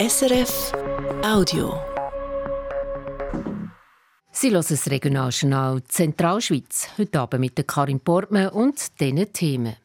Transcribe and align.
SRF 0.00 0.72
Audio. 1.22 1.74
Sie 4.32 4.50
hören 4.50 4.64
das 4.66 4.90
Regionaljournal 4.90 5.84
Zentralschweiz. 5.84 6.88
Heute 6.96 7.20
Abend 7.20 7.40
mit 7.40 7.68
Karin 7.68 8.00
Portmann 8.00 8.48
und 8.48 8.98
diesen 8.98 9.30
Themen. 9.30 9.76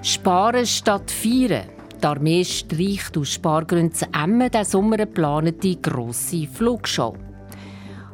Sparen 0.00 0.64
statt 0.64 1.10
feiern. 1.10 1.66
Die 2.00 2.06
Armee 2.06 2.44
streicht 2.44 3.18
aus 3.18 3.32
Spargründen 3.32 4.14
Emmen 4.14 4.48
diesen 4.48 4.64
Sommer 4.64 4.98
geplante 4.98 5.74
grosse 5.82 6.46
Flugshow. 6.46 7.16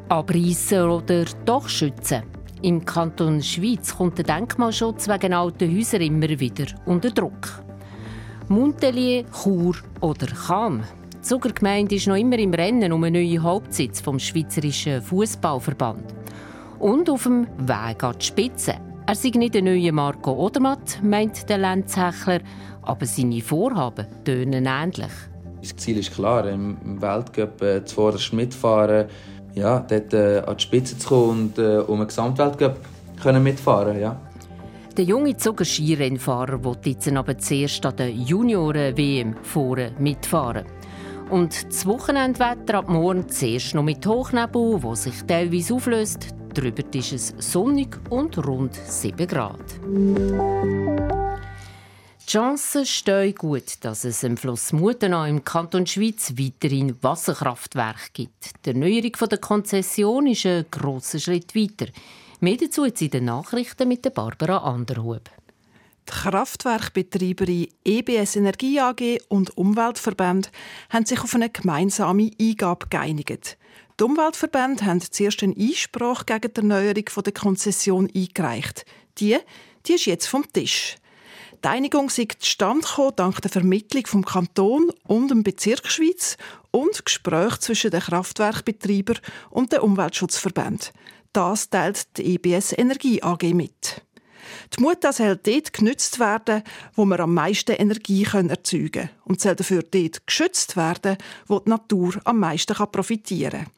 Abreißen 0.08 0.88
oder 0.88 1.26
doch 1.44 1.68
schützen? 1.68 2.22
Im 2.62 2.82
Kanton 2.82 3.42
Schweiz 3.42 3.94
kommt 3.94 4.16
der 4.16 4.24
Denkmalschutz 4.24 5.08
wegen 5.08 5.34
alten 5.34 5.76
Häusern 5.76 6.00
immer 6.00 6.30
wieder 6.40 6.68
unter 6.86 7.10
Druck. 7.10 7.62
Montelier, 8.52 9.24
Chur 9.32 9.76
oder 10.02 10.26
Cham. 10.26 10.82
Die 11.10 11.22
Zuckergemeinde 11.22 11.94
ist 11.94 12.06
noch 12.06 12.16
immer 12.16 12.38
im 12.38 12.52
Rennen 12.52 12.92
um 12.92 13.02
einen 13.02 13.14
neuen 13.14 13.42
Hauptsitz 13.42 14.02
vom 14.02 14.18
Schweizerischen 14.18 15.00
Fußballverband. 15.00 16.04
Und 16.78 17.08
auf 17.08 17.22
dem 17.22 17.46
Weg 17.56 18.04
an 18.04 18.14
die 18.20 18.26
Spitze. 18.26 18.74
Er 19.06 19.14
sei 19.14 19.30
nicht 19.30 19.54
der 19.54 19.62
neue 19.62 19.90
Marco 19.90 20.32
Odermatt, 20.32 21.02
meint 21.02 21.48
der 21.48 21.56
Lenzhechler, 21.56 22.40
aber 22.82 23.06
seine 23.06 23.40
Vorhaben 23.40 24.04
tönen 24.22 24.66
ähnlich. 24.66 25.12
Das 25.62 25.74
Ziel 25.76 25.96
ist 25.96 26.12
klar, 26.12 26.46
im 26.46 27.00
Weltcup 27.00 27.62
äh, 27.62 27.82
zuvorderst 27.86 28.34
mitfahren, 28.34 29.06
ja, 29.54 29.80
dort 29.80 30.12
äh, 30.12 30.40
an 30.40 30.58
die 30.58 30.62
Spitze 30.62 30.98
zu 30.98 31.08
kommen 31.08 31.54
und 31.56 31.58
äh, 31.58 31.78
um 31.78 32.00
einen 32.00 32.08
Gesamtweltcup 32.08 32.76
mitfahren 33.40 33.98
ja. 33.98 34.20
Der 34.96 35.04
junge 35.06 35.36
Zuger 35.38 35.64
Skirennfahrer 35.64 36.62
will 36.62 36.76
jetzt 36.84 37.08
aber 37.08 37.38
zuerst 37.38 37.86
an 37.86 37.96
der 37.96 38.10
Junioren-WM 38.10 39.36
vorne 39.42 39.94
mitfahren. 39.98 40.66
Und 41.30 41.66
das 41.66 41.86
Wochenendwetter 41.86 42.74
ab 42.74 42.90
morgen 42.90 43.26
zuerst 43.26 43.74
noch 43.74 43.84
mit 43.84 44.06
Hochnebel, 44.06 44.82
wo 44.82 44.94
sich 44.94 45.14
teilweise 45.26 45.72
auflöst. 45.74 46.34
Drüber 46.52 46.82
ist 46.92 47.12
es 47.14 47.34
sonnig 47.38 47.98
und 48.10 48.36
rund 48.46 48.74
7 48.74 49.26
Grad. 49.26 49.64
Die 52.20 52.26
Chancen 52.26 52.84
stehen 52.84 53.34
gut, 53.34 53.82
dass 53.82 54.04
es 54.04 54.22
im 54.22 54.36
Fluss 54.36 54.74
Mutenau 54.74 55.24
im 55.24 55.42
Kanton 55.42 55.86
Schweiz 55.86 56.34
weiterhin 56.36 57.02
Wasserkraftwerke 57.02 58.10
gibt. 58.12 58.66
Die 58.66 58.70
Erneuerung 58.70 59.12
der 59.30 59.38
Konzession 59.38 60.26
ist 60.26 60.44
ein 60.44 60.66
grosser 60.70 61.18
Schritt 61.18 61.54
weiter. 61.54 61.90
Mehr 62.42 62.56
dazu 62.56 62.84
jetzt 62.84 63.00
in 63.00 63.10
den 63.10 63.26
Nachrichten 63.26 63.86
mit 63.86 64.02
Barbara 64.14 64.56
Anderhub. 64.56 65.30
Die 66.08 66.12
Kraftwerkbetreiberin 66.12 67.68
EBS 67.84 68.34
Energie 68.34 68.80
AG 68.80 69.20
und 69.28 69.56
Umweltverbände 69.56 70.48
haben 70.90 71.06
sich 71.06 71.20
auf 71.20 71.36
eine 71.36 71.50
gemeinsame 71.50 72.32
Eingabe 72.40 72.88
geeinigt. 72.90 73.56
Die 74.00 74.02
Umweltverbände 74.02 74.84
haben 74.84 75.00
zuerst 75.00 75.44
einen 75.44 75.56
Einspruch 75.56 76.26
gegen 76.26 76.52
die 76.52 76.60
Erneuerung 76.62 77.04
der 77.24 77.32
Konzession 77.32 78.10
eingereicht. 78.12 78.86
Die, 79.18 79.38
die 79.86 79.92
ist 79.92 80.06
jetzt 80.06 80.26
vom 80.26 80.44
Tisch. 80.52 80.96
Die 81.64 81.68
Einigung 81.68 82.10
sei 82.10 82.26
zustande 82.40 82.84
gekommen 82.84 83.12
dank 83.14 83.40
der 83.40 83.52
Vermittlung 83.52 84.06
vom 84.08 84.24
Kanton 84.24 84.90
und 85.04 85.30
dem 85.30 85.44
Bezirk 85.44 85.86
Schweiz 85.86 86.36
und 86.72 87.04
Gespräch 87.04 87.58
zwischen 87.58 87.92
den 87.92 88.00
Kraftwerkbetreibern 88.00 89.20
und 89.50 89.70
den 89.70 89.78
Umweltschutzverbänden. 89.78 90.88
Das 91.32 91.70
teilt 91.70 92.18
die 92.18 92.34
EBS 92.34 92.72
Energie 92.76 93.22
AG 93.22 93.54
mit. 93.54 94.02
Die 94.76 94.82
Mutter 94.82 95.12
soll 95.12 95.36
dort 95.36 95.72
genützt 95.72 96.18
werden, 96.18 96.62
wo 96.94 97.06
wir 97.06 97.20
am 97.20 97.32
meisten 97.32 97.72
Energie 97.72 98.24
erzeugen 98.24 98.90
können 98.92 99.10
und 99.24 99.40
soll 99.40 99.56
dafür 99.56 99.82
dort 99.82 100.26
geschützt 100.26 100.76
werden, 100.76 101.16
wo 101.46 101.60
die 101.60 101.70
Natur 101.70 102.20
am 102.24 102.38
meisten 102.38 102.74
profitieren 102.74 103.64
kann. 103.64 103.72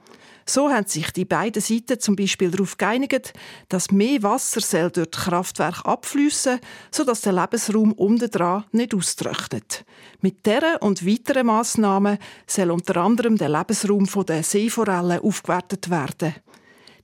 So 0.46 0.70
haben 0.70 0.86
sich 0.86 1.10
die 1.12 1.24
beiden 1.24 1.62
Seiten 1.62 1.98
zum 1.98 2.16
Beispiel 2.16 2.50
darauf 2.50 2.76
geeinigt, 2.76 3.32
dass 3.68 3.90
mehr 3.90 4.22
Wasser 4.22 4.60
soll 4.60 4.90
durch 4.90 5.08
das 5.10 5.24
Kraftwerk 5.24 5.86
abfließen, 5.86 6.60
sodass 6.90 7.22
der 7.22 7.32
Lebensraum 7.32 7.92
unten 7.92 8.30
dran 8.30 8.64
nicht 8.72 8.94
austrocknet. 8.94 9.86
Mit 10.20 10.44
dieser 10.44 10.82
und 10.82 11.06
weiteren 11.06 11.46
Massnahmen 11.46 12.18
soll 12.46 12.72
unter 12.72 12.96
anderem 12.98 13.38
der 13.38 13.48
Lebensraum 13.48 14.06
der 14.26 14.42
Seeforellen 14.42 15.20
aufgewertet 15.20 15.88
werden. 15.88 16.34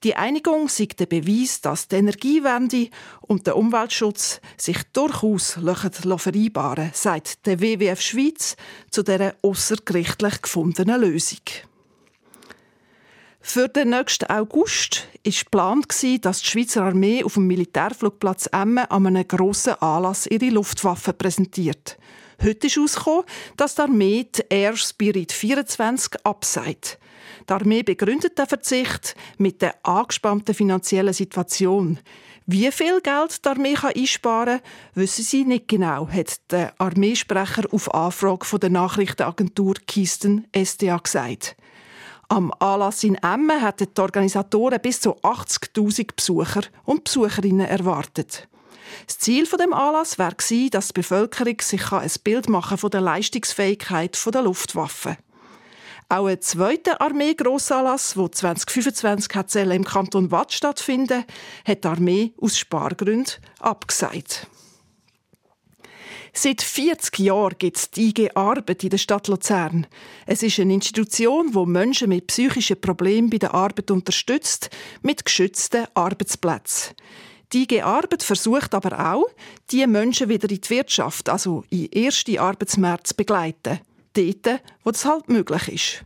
Die 0.02 0.16
Einigung 0.16 0.68
sei 0.68 0.86
der 0.86 1.04
Beweis, 1.04 1.60
dass 1.60 1.86
die 1.86 1.96
Energiewende 1.96 2.88
und 3.20 3.46
der 3.46 3.56
Umweltschutz 3.56 4.40
sich 4.56 4.78
durchaus 4.94 5.58
vereinbaren 5.60 6.90
sagt 6.94 7.44
der 7.44 7.60
WWF 7.60 8.00
Schweiz 8.00 8.56
zu 8.90 9.02
dieser 9.02 9.34
außergerichtlich 9.42 10.40
gefundenen 10.40 11.02
Lösung. 11.02 11.40
Für 13.42 13.68
den 13.68 13.90
nächsten 13.90 14.30
August 14.30 15.06
war 15.22 15.32
geplant, 15.32 16.24
dass 16.24 16.40
die 16.40 16.46
Schweizer 16.46 16.82
Armee 16.84 17.22
auf 17.22 17.34
dem 17.34 17.46
Militärflugplatz 17.46 18.48
Emmen 18.52 18.86
an 18.86 19.06
einem 19.06 19.28
grossen 19.28 19.74
Anlass 19.82 20.26
ihre 20.26 20.50
Luftwaffen 20.50 21.16
präsentiert. 21.16 21.98
Heute 22.42 22.68
ist 22.68 22.76
herausgekommen, 22.76 23.24
dass 23.58 23.74
die 23.74 23.82
Armee 23.82 24.26
die 24.34 24.44
Air 24.48 24.76
Spirit 24.76 25.32
24 25.32 26.24
abseit. 26.24 26.99
Die 27.50 27.54
Armee 27.54 27.82
begründet 27.82 28.38
den 28.38 28.46
Verzicht 28.46 29.16
mit 29.36 29.60
der 29.60 29.74
angespannten 29.82 30.54
finanziellen 30.54 31.12
Situation. 31.12 31.98
Wie 32.46 32.70
viel 32.70 33.00
Geld 33.00 33.44
die 33.44 33.48
Armee 33.48 33.76
einsparen 33.76 34.60
kann, 34.60 34.70
wissen 34.94 35.24
sie 35.24 35.44
nicht 35.44 35.66
genau, 35.66 36.08
hat 36.08 36.52
der 36.52 36.72
Armeesprecher 36.78 37.64
auf 37.72 37.92
Anfrage 37.92 38.56
der 38.60 38.70
Nachrichtenagentur 38.70 39.74
Kisten 39.88 40.46
SDA 40.54 40.98
gesagt. 40.98 41.56
Am 42.28 42.52
Anlass 42.60 43.02
in 43.02 43.16
Emmen 43.16 43.60
hatten 43.60 43.88
die 43.96 44.00
Organisatoren 44.00 44.80
bis 44.80 45.00
zu 45.00 45.16
80.000 45.16 46.14
Besucher 46.14 46.62
und 46.84 47.02
Besucherinnen 47.02 47.66
erwartet. 47.66 48.46
Das 49.08 49.18
Ziel 49.18 49.44
von 49.44 49.58
dem 49.58 49.72
Anlass 49.72 50.20
war, 50.20 50.30
dass 50.30 50.86
die 50.86 50.92
Bevölkerung 50.92 51.60
sich 51.60 51.90
ein 51.90 52.10
Bild 52.22 52.48
machen 52.48 52.78
von 52.78 52.90
der 52.90 53.00
Leistungsfähigkeit 53.00 54.16
der 54.32 54.42
Luftwaffe. 54.42 55.16
Auch 56.12 56.26
ein 56.26 56.40
zweiter 56.40 57.00
Armee-Grossanlass, 57.00 58.14
der 58.14 58.32
2025 58.32 59.54
im 59.70 59.84
Kanton 59.84 60.32
Watt 60.32 60.52
stattfinden 60.52 61.24
hat 61.64 61.84
die 61.84 61.88
Armee 61.88 62.32
aus 62.40 62.58
Spargründen 62.58 63.36
abgesagt. 63.60 64.48
Seit 66.32 66.62
40 66.62 67.16
Jahren 67.20 67.54
gibt 67.56 67.76
es 67.76 67.90
die 67.92 68.08
IG 68.08 68.30
Arbeit 68.34 68.82
in 68.82 68.90
der 68.90 68.98
Stadt 68.98 69.28
Luzern. 69.28 69.86
Es 70.26 70.42
ist 70.42 70.58
eine 70.58 70.74
Institution, 70.74 71.52
die 71.52 71.66
Menschen 71.66 72.08
mit 72.08 72.26
psychischen 72.26 72.80
Problemen 72.80 73.30
bei 73.30 73.38
der 73.38 73.54
Arbeit 73.54 73.92
unterstützt, 73.92 74.68
mit 75.02 75.24
geschützten 75.24 75.86
Arbeitsplätzen. 75.94 76.96
Die 77.52 77.62
IG 77.62 77.82
Arbeit 77.82 78.24
versucht 78.24 78.74
aber 78.74 79.12
auch, 79.12 79.28
diese 79.70 79.86
Menschen 79.86 80.28
wieder 80.28 80.50
in 80.50 80.60
die 80.60 80.70
Wirtschaft, 80.70 81.28
also 81.28 81.62
in 81.70 81.86
erste 81.86 82.40
Arbeitsmärkte 82.40 83.10
zu 83.10 83.14
begleiten 83.14 83.78
dort, 84.14 84.60
wo 84.84 84.90
das 84.90 85.04
halt 85.04 85.28
möglich 85.28 85.68
ist. 85.68 86.04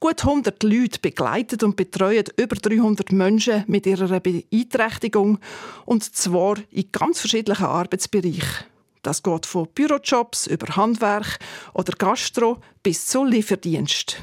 Gut 0.00 0.24
100 0.24 0.62
Leute 0.62 0.98
begleiten 0.98 1.62
und 1.64 1.76
betreuen 1.76 2.24
über 2.36 2.56
300 2.56 3.12
Menschen 3.12 3.64
mit 3.66 3.86
ihrer 3.86 4.20
Beeinträchtigung 4.20 5.38
und 5.84 6.04
zwar 6.04 6.56
in 6.70 6.90
ganz 6.90 7.20
verschiedenen 7.20 7.62
Arbeitsbereichen. 7.62 8.64
Das 9.02 9.22
geht 9.22 9.46
von 9.46 9.68
Bürojobs 9.74 10.46
über 10.46 10.76
Handwerk 10.76 11.38
oder 11.74 11.92
Gastro 11.96 12.58
bis 12.82 13.06
zu 13.06 13.24
Lieferdienst. 13.24 14.18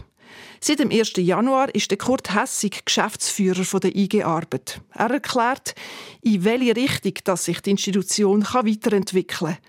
Seit 0.59 0.79
dem 0.79 0.91
1. 0.91 1.13
Januar 1.17 1.73
ist 1.73 1.91
der 1.91 1.97
Kurt 1.97 2.33
Hessig 2.33 2.85
Geschäftsführer 2.85 3.79
der 3.79 3.95
IG 3.95 4.23
Arbeit. 4.23 4.81
Er 4.93 5.11
erklärt, 5.11 5.75
in 6.21 6.43
welche 6.43 6.75
Richtung 6.75 7.13
dass 7.23 7.45
sich 7.45 7.61
die 7.61 7.71
Institution 7.71 8.43
weiterentwickeln 8.43 9.53
kann. 9.53 9.63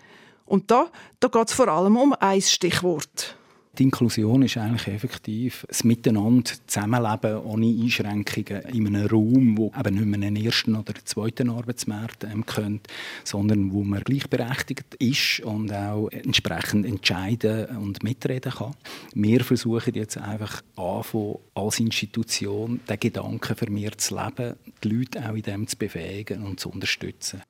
Und 0.46 0.70
da, 0.70 0.90
da 1.20 1.28
geht 1.28 1.48
es 1.48 1.54
vor 1.54 1.68
allem 1.68 1.96
um 1.96 2.14
ein 2.18 2.40
Stichwort. 2.40 3.36
Die 3.78 3.84
Inklusion 3.84 4.42
ist 4.42 4.56
eigentlich 4.56 4.88
effektiv 4.88 5.64
das 5.68 5.84
Miteinander 5.84 6.50
zusammenleben 6.66 7.38
ohne 7.42 7.66
Einschränkungen 7.66 8.62
in 8.72 8.88
einem 8.88 9.06
Raum, 9.06 9.56
wo 9.56 9.72
eben 9.78 9.94
nicht 9.94 10.06
mehr 10.06 10.26
einen 10.26 10.34
ersten 10.34 10.74
oder 10.74 10.94
zweiten 11.04 11.48
Arbeitsmarkt 11.48 12.24
ähm, 12.24 12.44
kennt, 12.44 12.88
sondern 13.22 13.72
wo 13.72 13.84
man 13.84 14.02
gleichberechtigt 14.02 14.96
ist 14.98 15.40
und 15.40 15.72
auch 15.72 16.08
entsprechend 16.08 16.86
entscheiden 16.86 17.66
und 17.76 18.02
mitreden 18.02 18.50
kann. 18.50 18.74
Wir 19.14 19.44
versuchen 19.44 19.94
jetzt 19.94 20.18
einfach 20.18 20.60
anfangen, 20.74 21.36
als 21.54 21.78
Institution 21.78 22.80
den 22.88 22.98
Gedanken 22.98 23.54
für 23.54 23.70
mir 23.70 23.96
zu 23.96 24.16
leben, 24.16 24.56
die 24.82 24.88
Leute 24.88 25.30
auch 25.30 25.36
in 25.36 25.42
dem 25.42 25.68
zu 25.68 25.76
befähigen 25.76 26.42
und 26.42 26.58
zu 26.58 26.70
unterstützen. 26.70 27.42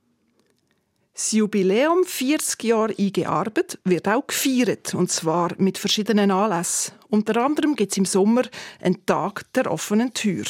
Das 1.18 1.32
Jubiläum 1.32 2.04
40 2.04 2.62
Jahre 2.62 2.94
IG 2.96 3.26
Arbeit 3.26 3.80
wird 3.82 4.06
auch 4.06 4.24
gefeiert, 4.24 4.94
und 4.94 5.10
zwar 5.10 5.50
mit 5.58 5.76
verschiedenen 5.76 6.30
Anlässen. 6.30 6.94
Unter 7.08 7.44
anderem 7.44 7.74
gibt 7.74 7.90
es 7.90 7.98
im 7.98 8.04
Sommer 8.04 8.42
einen 8.80 9.04
Tag 9.04 9.52
der 9.54 9.68
offenen 9.68 10.14
Tür. 10.14 10.44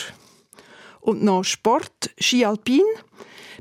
Und 1.01 1.23
noch 1.25 1.43
Sport, 1.43 2.11
Ski 2.21 2.45
Alpin. 2.45 2.83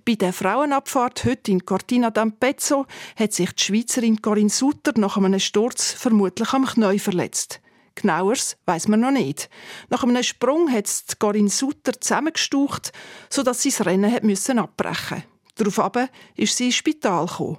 Bei 0.06 0.16
der 0.16 0.34
Frauenabfahrt 0.34 1.24
heute 1.24 1.52
in 1.52 1.66
Cortina 1.66 2.10
d'Ampezzo 2.10 2.86
hat 3.16 3.32
sich 3.32 3.54
die 3.54 3.64
Schweizerin 3.64 4.22
Corinne 4.22 4.50
Sutter 4.50 4.92
nach 4.98 5.16
einem 5.16 5.40
Sturz 5.40 5.94
vermutlich 5.94 6.52
am 6.52 6.66
Knie 6.66 7.00
verletzt. 7.00 7.62
Genaueres 7.96 8.58
weiß 8.66 8.90
man 8.90 9.00
noch 9.00 9.12
nicht. 9.12 9.50
Nach 9.90 10.04
einem 10.04 10.22
Sprung 10.24 10.70
hat 10.70 10.90
Corinne 11.20 11.50
Sutter 11.50 11.94
zusammengestaucht, 12.02 12.92
sodass 13.30 13.62
sie 13.62 13.70
das 13.70 13.86
Rennen 13.86 14.12
hat 14.12 14.58
abbrechen 14.58 15.24
Daraufhin 15.58 16.10
ist 16.36 16.56
sie 16.56 16.66
ins 16.66 16.76
Spital 16.76 17.26
gekommen. 17.26 17.58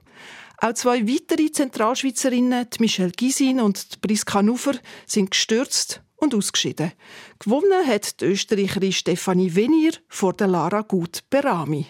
Auch 0.60 0.72
zwei 0.74 1.06
weitere 1.06 1.52
Zentralschweizerinnen, 1.52 2.66
die 2.70 2.80
Michelle 2.80 3.12
Gisin 3.12 3.60
und 3.60 3.94
die 3.94 3.98
Priska 3.98 4.42
Nufer, 4.42 4.74
sind 5.06 5.30
gestürzt 5.30 6.02
und 6.16 6.34
ausgeschieden. 6.34 6.92
Gewonnen 7.38 7.86
hat 7.86 8.20
die 8.20 8.26
Österreicherin 8.26 8.92
Stefanie 8.92 9.54
Venier 9.54 9.92
vor 10.08 10.32
der 10.32 10.48
Lara 10.48 10.80
Gut-Berami. 10.80 11.86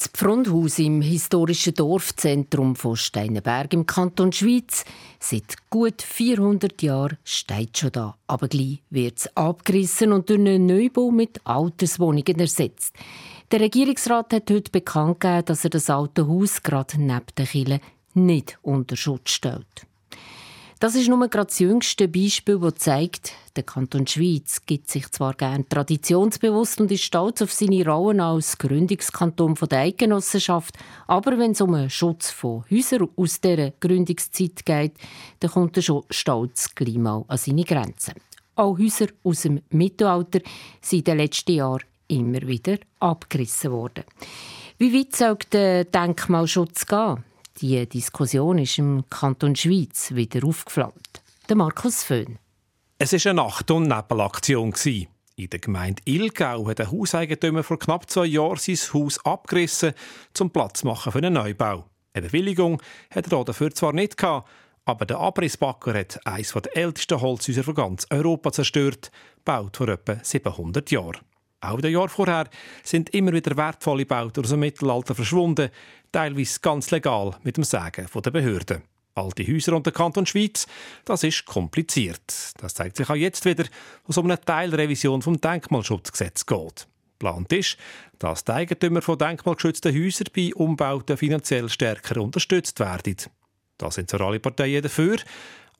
Das 0.00 0.08
Pfrundhaus 0.08 0.78
im 0.78 1.02
historischen 1.02 1.74
Dorfzentrum 1.74 2.74
von 2.74 2.96
Steinenberg 2.96 3.74
im 3.74 3.84
Kanton 3.84 4.32
Schweiz 4.32 4.86
seit 5.18 5.68
gut 5.68 6.00
400 6.00 6.80
Jahren 6.80 7.18
steht 7.22 7.76
schon 7.76 7.92
da. 7.92 8.16
Aber 8.26 8.48
gleich 8.48 8.82
wird 8.88 9.18
es 9.18 9.36
abgerissen 9.36 10.14
und 10.14 10.30
durch 10.30 10.38
einen 10.38 10.64
Neubau 10.64 11.10
mit 11.10 11.42
Alterswohnungen 11.44 12.38
ersetzt. 12.38 12.96
Der 13.50 13.60
Regierungsrat 13.60 14.32
hat 14.32 14.50
heute 14.50 14.70
bekannt 14.70 15.20
gegeben, 15.20 15.44
dass 15.44 15.64
er 15.64 15.70
das 15.70 15.90
alte 15.90 16.26
Haus 16.26 16.62
gerade 16.62 16.98
neben 16.98 17.26
der 17.36 17.44
Kille 17.44 17.80
nicht 18.14 18.58
unter 18.62 18.96
Schutz 18.96 19.32
stellt. 19.32 19.89
Das 20.80 20.94
ist 20.94 21.08
nur 21.08 21.28
gerade 21.28 21.48
das 21.48 21.58
jüngste 21.58 22.08
Beispiel, 22.08 22.58
das 22.58 22.76
zeigt, 22.76 23.34
der 23.54 23.64
Kanton 23.64 24.06
Schweiz 24.06 24.62
gibt 24.64 24.88
sich 24.90 25.10
zwar 25.10 25.34
gern 25.34 25.68
traditionsbewusst 25.68 26.80
und 26.80 26.90
ist 26.90 27.04
stolz 27.04 27.42
auf 27.42 27.52
seine 27.52 27.84
Rollen 27.84 28.18
als 28.18 28.56
Gründungskanton 28.56 29.56
der 29.70 29.80
Eidgenossenschaft, 29.80 30.78
aber 31.06 31.38
wenn 31.38 31.50
es 31.50 31.60
um 31.60 31.74
den 31.74 31.90
Schutz 31.90 32.30
von 32.30 32.64
Häusern 32.70 33.10
aus 33.14 33.42
dieser 33.42 33.72
Gründungszeit 33.72 34.64
geht, 34.64 34.94
dann 35.40 35.50
kommt 35.50 35.76
er 35.76 35.82
schon 35.82 36.04
stolz 36.08 36.74
gleich 36.74 36.96
mal 36.96 37.26
an 37.28 37.36
seine 37.36 37.64
Grenzen. 37.64 38.14
Auch 38.54 38.78
Häuser 38.78 39.08
aus 39.22 39.42
dem 39.42 39.60
Mittelalter 39.68 40.40
sind 40.80 41.00
in 41.00 41.04
den 41.04 41.18
letzten 41.18 41.52
Jahren 41.52 41.84
immer 42.08 42.40
wieder 42.40 42.78
abgerissen 43.00 43.70
worden. 43.70 44.04
Wie 44.78 44.98
weit 44.98 45.14
soll 45.14 45.36
der 45.52 45.84
Denkmalschutz 45.84 46.86
gehen? 46.86 47.22
Die 47.60 47.86
Diskussion 47.86 48.56
ist 48.56 48.78
im 48.78 49.04
Kanton 49.10 49.54
Schweiz 49.54 50.14
wieder 50.14 50.46
aufgeflammt. 50.46 51.22
Der 51.46 51.56
Markus 51.56 52.02
Föhn. 52.02 52.38
Es 52.96 53.12
war 53.12 53.30
eine 53.30 53.42
Nacht- 53.42 53.70
und 53.70 53.86
Nebelaktion. 53.86 54.72
In 55.36 55.50
der 55.50 55.58
Gemeinde 55.58 56.00
Ilgau 56.06 56.66
hat 56.66 56.80
ein 56.80 56.90
Hauseigentümer 56.90 57.62
vor 57.62 57.78
knapp 57.78 58.08
zwei 58.08 58.24
Jahren 58.24 58.56
sein 58.56 58.78
Haus 58.94 59.22
abgerissen, 59.26 59.92
zum 60.32 60.50
Platz 60.50 60.84
machen 60.84 61.12
für 61.12 61.18
einen 61.18 61.34
Neubau. 61.34 61.84
Eine 62.14 62.28
Bewilligung 62.28 62.80
hat 63.10 63.30
er 63.30 63.44
dafür 63.44 63.74
zwar 63.74 63.92
nicht 63.92 64.16
gehabt, 64.16 64.48
aber 64.86 65.04
der 65.04 65.18
Abrissbacker 65.18 65.92
hat 65.92 66.26
eines 66.26 66.54
der 66.54 66.74
ältesten 66.74 67.20
Holzhäuser 67.20 67.62
von 67.62 67.74
ganz 67.74 68.06
Europa 68.08 68.52
zerstört, 68.52 69.10
gebaut 69.36 69.76
vor 69.76 69.88
etwa 69.88 70.16
700 70.22 70.90
Jahren. 70.90 71.18
Auch 71.60 71.78
in 71.78 71.92
Jahren 71.92 72.08
vorher 72.08 72.48
sind 72.82 73.10
immer 73.10 73.32
wieder 73.32 73.56
wertvolle 73.56 74.06
Bauten 74.06 74.42
aus 74.42 74.50
dem 74.50 74.60
Mittelalter 74.60 75.14
verschwunden, 75.14 75.70
teilweise 76.10 76.60
ganz 76.60 76.90
legal 76.90 77.36
mit 77.42 77.56
dem 77.56 77.64
Sagen 77.64 78.06
der 78.12 78.30
Behörden. 78.30 78.82
Alte 79.14 79.46
Häuser 79.46 79.74
und 79.74 79.84
der 79.84 79.92
Kanton 79.92 80.24
Schweiz, 80.24 80.66
das 81.04 81.24
ist 81.24 81.44
kompliziert. 81.44 82.54
Das 82.58 82.74
zeigt 82.74 82.96
sich 82.96 83.10
auch 83.10 83.16
jetzt 83.16 83.44
wieder, 83.44 83.64
was 84.06 84.16
um 84.16 84.26
eine 84.26 84.40
Teilrevision 84.40 85.20
vom 85.20 85.40
Denkmalschutzgesetz 85.40 86.46
geht. 86.46 86.86
Plant 87.18 87.52
ist, 87.52 87.76
dass 88.18 88.44
die 88.44 88.52
Eigentümer 88.52 89.02
von 89.02 89.18
denkmalgeschützten 89.18 89.94
Häusern 89.94 90.28
bei 90.34 90.54
Umbauten 90.54 91.16
finanziell 91.16 91.68
stärker 91.68 92.20
unterstützt 92.22 92.80
werden. 92.80 93.16
Da 93.76 93.90
sind 93.90 94.08
zwar 94.08 94.22
alle 94.22 94.40
Parteien 94.40 94.82
dafür, 94.82 95.18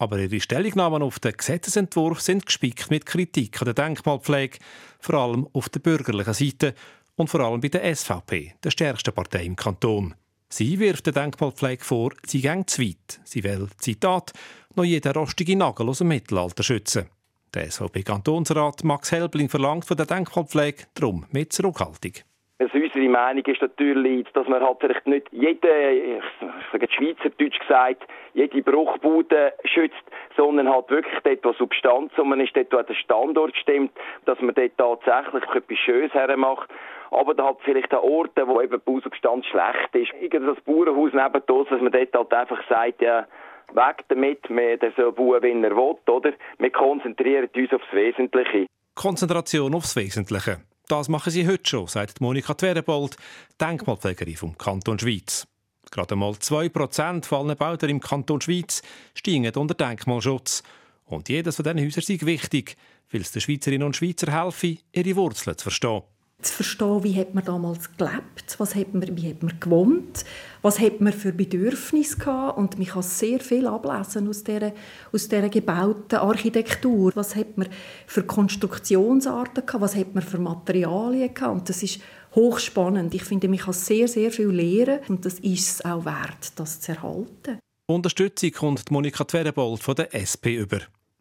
aber 0.00 0.19
ihre 0.19 0.41
Stellungnahmen 0.41 1.02
auf 1.02 1.20
den 1.20 1.37
Gesetzesentwurf 1.37 2.23
sind 2.23 2.47
gespickt 2.47 2.91
mit 2.91 3.05
Kritik 3.05 3.61
an 3.61 3.67
der 3.67 3.75
Denkmalpflege, 3.75 4.58
vor 4.99 5.14
allem 5.17 5.47
auf 5.52 5.69
der 5.69 5.81
bürgerlichen 5.81 6.32
Seite 6.32 6.75
und 7.17 7.29
vor 7.29 7.41
allem 7.41 7.61
bei 7.61 7.69
der 7.69 7.94
SVP, 7.94 8.55
der 8.64 8.70
stärksten 8.70 9.12
Partei 9.12 9.44
im 9.44 9.56
Kanton. 9.56 10.14
Sie 10.49 10.81
wirft 10.81 11.05
der 11.05 11.12
Denkmalpflege 11.12 11.85
vor, 11.85 12.12
sie 12.25 12.41
geht 12.41 12.70
zu 12.70 12.81
weit. 12.81 13.20
Sie 13.25 13.44
will, 13.44 13.69
Zitat, 13.76 14.32
noch 14.75 14.85
jeden 14.85 15.12
rostigen 15.12 15.58
Nagel 15.58 15.91
aus 15.91 15.99
dem 15.99 16.08
Mittelalter 16.08 16.62
schützen. 16.62 17.05
Der 17.52 17.70
SVP-Kantonsrat 17.70 18.82
Max 18.85 19.12
Helbling 19.12 19.50
verlangt 19.50 19.85
von 19.85 19.99
der 19.99 20.06
Denkmalpflege 20.06 20.85
darum 20.94 21.26
mit 21.31 21.52
Zurückhaltung. 21.52 22.12
Also 22.61 22.77
unsere 22.77 23.09
Meinung 23.09 23.43
ist 23.47 23.62
natürlich, 23.62 24.29
dass 24.35 24.47
man 24.47 24.62
halt 24.62 24.77
vielleicht 24.81 25.07
nicht 25.07 25.27
jede, 25.33 25.93
ich 25.93 26.23
sage 26.71 26.87
Schweizerdeutsch 26.91 27.59
gesagt, 27.59 28.07
jede 28.35 28.62
Bruchbude 28.62 29.55
schützt, 29.65 29.97
sondern 30.37 30.69
halt 30.69 30.91
wirklich 30.91 31.19
dort, 31.25 31.43
wo 31.43 31.53
Substanz 31.55 32.12
und 32.19 32.29
man 32.29 32.39
ist 32.39 32.55
dort, 32.55 32.71
wo 32.71 32.83
der 32.83 32.95
Standort 32.95 33.57
stimmt, 33.57 33.93
dass 34.27 34.39
man 34.43 34.55
dort 34.55 34.77
tatsächlich 34.77 35.43
etwas 35.55 35.79
Schönes 35.79 36.12
hermacht. 36.12 36.69
Aber 37.11 37.33
da 37.33 37.47
hat 37.47 37.61
vielleicht 37.65 37.95
auch 37.95 38.03
Orte, 38.03 38.47
wo 38.47 38.61
eben 38.61 38.79
die 38.79 38.93
Bausubstanz 38.93 39.47
schlecht 39.47 39.95
ist. 39.95 40.12
Irgend 40.21 40.47
das 40.47 40.62
Bauernhaus 40.65 41.12
neben 41.15 41.59
uns, 41.59 41.69
dass 41.71 41.81
man 41.81 41.93
dort 41.93 42.15
halt 42.15 42.35
einfach 42.35 42.69
sagt, 42.69 43.01
ja, 43.01 43.27
weg 43.73 44.05
damit, 44.09 44.51
der 44.51 44.93
soll 44.99 45.12
bauen, 45.12 45.43
wie 45.43 45.62
er 45.62 45.75
will, 45.75 45.97
oder? 46.15 46.35
Wir 46.59 46.71
konzentrieren 46.71 47.49
uns 47.57 47.73
aufs 47.73 47.93
Wesentliche. 47.93 48.67
Konzentration 48.95 49.75
aufs 49.75 49.97
Wesentliche. 49.97 50.59
Das 50.90 51.08
machen 51.08 51.31
sie 51.31 51.46
heute 51.46 51.70
schon, 51.70 51.87
sagt 51.87 52.20
Monika 52.20 52.52
Twerebold, 52.52 53.16
Denkmalpflegerin 53.60 54.37
vom 54.37 54.58
Kanton 54.58 54.98
Schweiz. 54.98 55.46
Gerade 55.88 56.14
einmal 56.14 56.32
2% 56.32 57.25
von 57.25 57.56
Bauten 57.56 57.88
im 57.88 58.00
Kanton 58.00 58.40
Schweiz 58.40 58.82
stehen 59.14 59.48
unter 59.54 59.75
Denkmalschutz. 59.75 60.64
Und 61.04 61.28
jedes 61.28 61.54
von 61.54 61.62
diesen 61.62 61.78
Häusern 61.78 62.02
ist 62.02 62.26
wichtig, 62.26 62.76
weil 63.12 63.20
es 63.20 63.31
den 63.31 63.40
Schweizerinnen 63.40 63.87
und 63.87 63.94
Schweizer 63.94 64.32
helfen, 64.32 64.81
ihre 64.90 65.14
Wurzeln 65.14 65.56
zu 65.56 65.62
verstehen 65.62 66.02
zu 66.42 66.52
verstehen, 66.52 67.04
wie 67.04 67.19
hat 67.19 67.34
man 67.34 67.44
damals 67.44 67.96
gelebt, 67.96 68.56
was 68.58 68.75
hat 68.75 68.94
man, 68.94 69.16
wie 69.16 69.31
hat 69.31 69.42
man 69.42 69.58
gewohnt, 69.60 70.25
was 70.62 70.78
hat 70.78 71.00
man 71.00 71.12
für 71.12 71.32
Bedürfnisse 71.32 72.19
gehabt 72.19 72.58
und 72.58 72.78
man 72.78 72.87
kann 72.87 73.02
sehr 73.02 73.40
viel 73.40 73.66
ablesen 73.66 74.28
aus 74.28 74.44
dieser, 74.44 74.72
aus 75.12 75.28
dieser 75.28 75.48
gebauten 75.48 76.19
Architektur. 76.19 77.12
Was 77.14 77.37
hat 77.37 77.56
man 77.56 77.69
für 78.06 78.22
Konstruktionsarten 78.22 79.66
gehabt, 79.66 79.82
was 79.82 79.96
hat 79.96 80.14
man 80.14 80.22
für 80.22 80.38
Materialien 80.38 81.32
gehabt 81.32 81.52
und 81.52 81.69
das 81.69 81.82
ist 81.82 82.00
hochspannend. 82.34 83.14
Ich 83.14 83.25
finde, 83.25 83.48
man 83.48 83.58
kann 83.58 83.72
sehr, 83.72 84.08
sehr 84.08 84.31
viel 84.31 84.48
lernen 84.48 85.00
und 85.08 85.25
das 85.25 85.38
ist 85.40 85.69
es 85.69 85.84
auch 85.84 86.04
wert, 86.04 86.52
das 86.56 86.81
zu 86.81 86.92
erhalten. 86.92 87.58
Unterstützung 87.87 88.52
kommt 88.52 88.90
Monika 88.90 89.25
Twerebold 89.25 89.82
von 89.82 89.96
der 89.96 90.14
SP 90.14 90.54
über. 90.56 90.80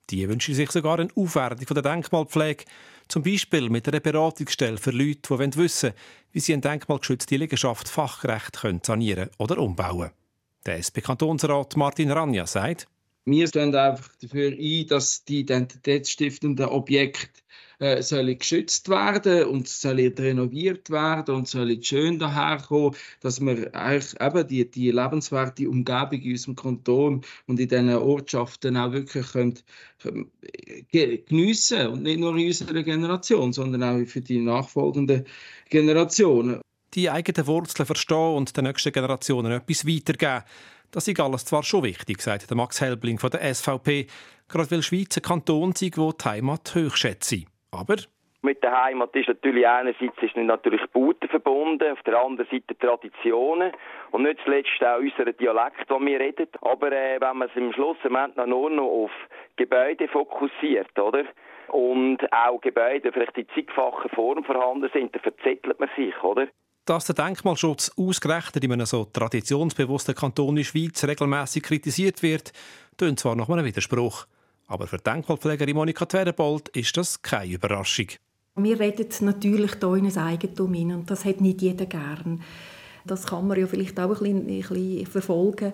Die 0.09 0.27
wünschen 0.27 0.55
sich 0.55 0.71
sogar 0.71 0.99
eine 0.99 1.09
Aufwertung 1.15 1.65
der 1.65 1.83
Denkmalpflege 1.83 2.65
zum 3.09 3.23
Beispiel 3.23 3.69
mit 3.69 3.87
einer 3.87 3.99
Beratungsstelle 3.99 4.77
für 4.77 4.91
Leute, 4.91 5.21
die 5.21 5.55
wissen 5.57 5.89
wollen, 5.89 5.95
wie 6.31 6.39
sie 6.39 6.53
eine 6.53 6.61
denkmalgeschützte 6.61 7.35
Liegenschaft 7.35 7.89
fachgerecht 7.89 8.57
sanieren 8.85 9.29
oder 9.37 9.57
umbauen 9.57 9.99
können. 9.99 10.13
Der 10.65 10.77
SP-Kantonsrat 10.77 11.75
Martin 11.75 12.11
Ranja 12.11 12.45
sagt, 12.45 12.87
wir 13.25 13.47
stehen 13.47 13.75
einfach 13.75 14.15
dafür 14.21 14.51
ein, 14.51 14.87
dass 14.87 15.23
die 15.25 15.41
identitätsstiftenden 15.41 16.67
Objekte 16.67 17.41
äh, 17.79 18.01
sollen 18.01 18.37
geschützt 18.37 18.89
werden 18.89 19.45
und 19.45 19.67
sollen 19.67 20.13
renoviert 20.13 20.89
werden 20.89 21.35
und 21.35 21.47
sollen 21.47 21.81
schön 21.81 22.19
daherkommen, 22.19 22.95
dass 23.21 23.39
wir 23.39 23.73
eigentlich 23.73 24.19
eben 24.19 24.47
die, 24.47 24.69
die 24.69 24.91
lebenswerte 24.91 25.69
Umgebung 25.69 26.21
in 26.21 26.31
unserem 26.31 26.55
Kanton 26.55 27.21
und 27.47 27.59
in 27.59 27.69
diesen 27.69 27.89
Ortschaften 27.89 28.77
auch 28.77 28.91
wirklich 28.91 29.31
können, 29.31 29.59
können 29.99 30.31
geniessen 30.91 31.87
und 31.87 32.03
nicht 32.03 32.19
nur 32.19 32.35
in 32.35 32.47
unserer 32.47 32.83
Generation, 32.83 33.53
sondern 33.53 33.83
auch 33.83 34.05
für 34.05 34.21
die 34.21 34.39
nachfolgenden 34.39 35.25
Generationen. 35.69 36.61
Die 36.95 37.09
eigenen 37.09 37.47
Wurzeln 37.47 37.85
verstehen 37.85 38.35
und 38.35 38.57
den 38.57 38.65
nächsten 38.65 38.91
Generationen 38.91 39.51
etwas 39.51 39.85
weitergeben. 39.85 40.43
Das 40.91 41.07
ist 41.07 41.19
alles 41.19 41.45
zwar 41.45 41.63
schon 41.63 41.83
wichtig, 41.83 42.21
sagt 42.21 42.53
Max 42.53 42.81
Helbling 42.81 43.19
von 43.19 43.29
der 43.29 43.53
SVP, 43.53 44.07
gerade 44.47 44.71
weil 44.71 44.81
Schweiz 44.81 45.15
ein 45.15 45.21
Kanton 45.21 45.73
sei, 45.75 45.91
wo 45.95 46.11
die 46.11 46.25
Heimat 46.25 46.73
hochschätze. 46.73 47.45
Aber 47.71 47.95
mit 48.41 48.63
der 48.63 48.83
Heimat 48.83 49.13
ist 49.15 49.27
natürlich 49.27 49.67
einerseits 49.67 50.17
ist 50.21 50.35
natürlich 50.37 50.81
Bauten 50.91 51.27
verbunden, 51.27 51.91
auf 51.91 52.01
der 52.03 52.17
anderen 52.17 52.49
Seite 52.49 52.77
Traditionen 52.77 53.73
und 54.11 54.23
nicht 54.23 54.39
zuletzt 54.45 54.81
auch 54.81 54.99
unser 54.99 55.33
Dialekt, 55.33 55.89
den 55.89 56.05
wir 56.05 56.19
reden. 56.19 56.47
Aber 56.61 56.91
äh, 56.91 57.19
wenn 57.19 57.37
man 57.37 57.49
es 57.49 57.55
im 57.55 57.73
Schluss 57.73 57.97
nur 58.07 58.69
noch 58.69 58.83
auf 58.83 59.11
Gebäude 59.57 60.07
fokussiert, 60.07 60.97
oder? 60.97 61.25
Und 61.67 62.19
auch 62.31 62.61
Gebäude 62.61 63.11
vielleicht 63.11 63.37
in 63.37 63.47
zigfacher 63.53 64.09
Form 64.09 64.43
vorhanden 64.43 64.89
sind, 64.93 65.13
dann 65.13 65.21
verzettelt 65.21 65.79
man 65.79 65.89
sich, 65.97 66.15
oder? 66.23 66.47
Dass 66.85 67.05
der 67.05 67.23
Denkmalschutz 67.23 67.91
ausgerechnet 67.97 68.63
in 68.63 68.71
einem 68.71 68.85
so 68.85 69.05
traditionsbewussten 69.05 70.15
Kanton 70.15 70.49
in 70.49 70.55
der 70.55 70.63
Schweiz 70.63 71.03
regelmäßig 71.03 71.61
kritisiert 71.61 72.23
wird, 72.23 72.53
tönt 72.97 73.19
zwar 73.19 73.35
nach 73.35 73.49
einem 73.49 73.65
Widerspruch. 73.65 74.25
Aber 74.69 74.85
für 74.85 74.99
Denkmalpflegerin 74.99 75.75
Monika 75.75 76.05
Twerebold 76.05 76.69
ist 76.69 76.95
das 76.95 77.21
keine 77.21 77.53
Überraschung. 77.53 78.05
Wir 78.55 78.79
reden 78.79 79.07
natürlich 79.21 79.71
hier 79.79 79.93
in 79.95 80.05
ein 80.05 80.17
Eigentum 80.17 80.73
hin 80.73 80.93
und 80.93 81.09
das 81.09 81.25
hat 81.25 81.41
nicht 81.41 81.61
jeder 81.61 81.87
gern. 81.87 82.43
Das 83.05 83.25
kann 83.25 83.47
man 83.47 83.59
ja 83.59 83.65
vielleicht 83.65 83.99
auch 83.99 84.21
ein 84.21 84.45
bisschen, 84.45 84.47
ein 84.47 84.57
bisschen 84.59 85.05
verfolgen, 85.07 85.73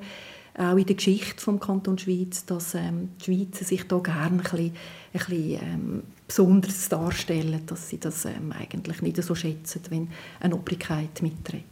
auch 0.57 0.77
in 0.77 0.85
der 0.85 0.95
Geschichte 0.95 1.41
vom 1.41 1.59
Kanton 1.59 1.97
Schweiz, 1.97 2.45
dass 2.45 2.73
ähm, 2.75 3.09
die 3.19 3.25
Schweizer 3.25 3.65
sich 3.65 3.85
da 3.85 3.97
gerne 3.97 4.37
ein 4.37 4.37
bisschen, 4.37 4.67
ein 4.67 4.71
bisschen 5.11 5.59
ähm, 5.61 6.03
besonders 6.25 6.87
darstellen, 6.87 7.65
dass 7.65 7.89
sie 7.89 7.99
das 7.99 8.23
ähm, 8.23 8.53
eigentlich 8.57 9.01
nicht 9.01 9.21
so 9.21 9.35
schätzen, 9.35 9.81
wenn 9.89 10.09
eine 10.39 10.55
Obrigkeit 10.55 11.21
mittritt. 11.21 11.63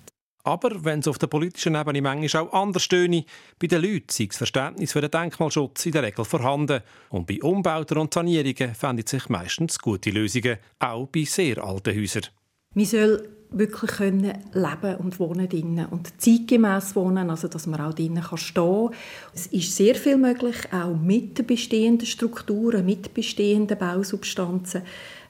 Aber 0.44 0.84
wenn 0.84 1.00
es 1.00 1.08
auf 1.08 1.18
der 1.18 1.28
politischen 1.28 1.76
Ebene 1.76 2.02
manchmal 2.02 2.44
auch 2.44 2.54
anders 2.54 2.84
stöhne, 2.84 3.24
bei 3.60 3.68
den 3.68 3.82
Leuten 3.82 4.08
sei 4.10 4.26
das 4.26 4.38
Verständnis 4.38 4.92
für 4.92 5.02
den 5.02 5.12
Denkmalschutz 5.12 5.86
in 5.86 5.94
der 5.94 6.04
Regel 6.04 6.26
vorhanden. 6.26 6.82
Und 7.10 7.28
bei 7.28 7.42
Umbauten 7.42 7.98
und 7.98 8.14
Sanierungen 8.14 8.76
finden 8.76 9.08
sich 9.08 9.30
meistens 9.30 9.80
gute 9.80 10.10
Lösungen, 10.10 10.58
auch 10.80 11.08
bei 11.08 11.24
sehr 11.24 11.64
alten 11.64 11.98
Häusern. 11.98 12.28
Man 12.76 12.86
soll 12.86 13.30
wirklich 13.54 13.92
können 13.92 14.34
leben 14.54 14.96
und 14.98 15.20
wohnen 15.20 15.48
drinnen 15.48 15.86
und 15.86 16.20
zeitgemäß 16.20 16.96
wohnen, 16.96 17.30
also 17.30 17.48
dass 17.48 17.68
man 17.68 17.82
auch 17.82 17.94
drinnen 17.94 18.24
kann 18.24 18.38
stehen. 18.38 18.90
Es 19.34 19.48
ist 19.48 19.76
sehr 19.76 19.96
viel 19.96 20.18
möglich, 20.18 20.56
auch 20.72 20.96
mit 20.96 21.38
den 21.38 21.46
bestehenden 21.46 22.08
Strukturen, 22.08 22.86
mit 22.86 23.14
bestehenden 23.14 23.78
Bausubstanzen. 23.78 24.82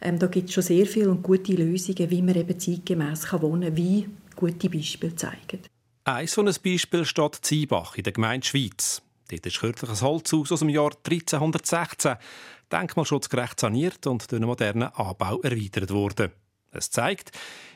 Ähm, 0.02 0.20
da 0.20 0.28
gibt 0.28 0.50
es 0.50 0.56
schon 0.56 0.64
sehr 0.64 0.86
viele 0.86 1.12
und 1.12 1.22
gute 1.22 1.54
Lösungen, 1.54 2.10
wie 2.10 2.22
man 2.22 2.36
eben 2.36 2.58
zeitgemäß 2.58 3.32
wohnen 3.34 3.62
kann, 3.70 3.78
wie 3.78 4.08
gute 4.44 4.70
Beispiele 4.70 5.16
zeigen. 5.16 5.62
Ein 6.04 6.28
so 6.28 6.42
ein 6.42 6.54
Beispiel 6.62 7.06
steht 7.06 7.36
Ziebach 7.46 7.96
in 7.96 8.04
der 8.04 8.12
Gemeinde 8.12 8.46
Schweiz. 8.46 9.02
Dort 9.30 9.46
ist 9.46 9.60
kürzlich 9.60 9.90
ein 9.90 10.02
Holzhaus 10.02 10.52
aus 10.52 10.60
dem 10.60 10.68
Jahr 10.68 10.92
1316 11.10 12.18
denkmalschutzgerecht 12.70 13.58
saniert 13.58 14.06
und 14.06 14.30
durch 14.30 14.38
einen 14.38 14.50
modernen 14.50 14.90
Anbau 14.90 15.40
erweitert 15.42 15.92
worden. 15.92 16.34
Es 16.72 16.92
zeigt, 16.92 17.32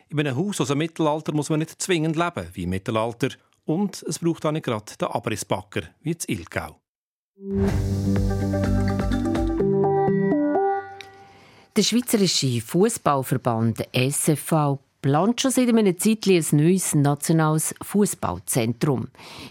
in 0.09 0.19
einem 0.19 0.35
Haus 0.35 0.59
aus 0.59 0.67
dem 0.67 0.79
Mittelalter 0.79 1.31
muss 1.31 1.49
man 1.49 1.59
nicht 1.59 1.81
zwingend 1.81 2.17
leben 2.17 2.49
wie 2.51 2.63
im 2.63 2.71
Mittelalter 2.71 3.29
und 3.63 4.03
es 4.03 4.19
braucht 4.19 4.45
auch 4.45 4.51
nicht 4.51 4.65
gerade 4.65 4.97
den 4.99 5.07
Abrissbacker 5.07 5.83
wie 6.01 6.11
in 6.11 6.17
Ilgau. 6.27 6.81
Der 11.77 11.83
Schweizerische 11.83 12.59
Fußballverband 12.59 13.87
SFV 13.93 14.79
plant 15.01 15.41
schon 15.41 15.51
seit 15.51 15.69
einer 15.69 15.97
Zeit 15.97 16.27
ein 16.27 16.45
neues 16.51 16.95
nationales 16.95 17.75
Fußballzentrum. 17.81 19.07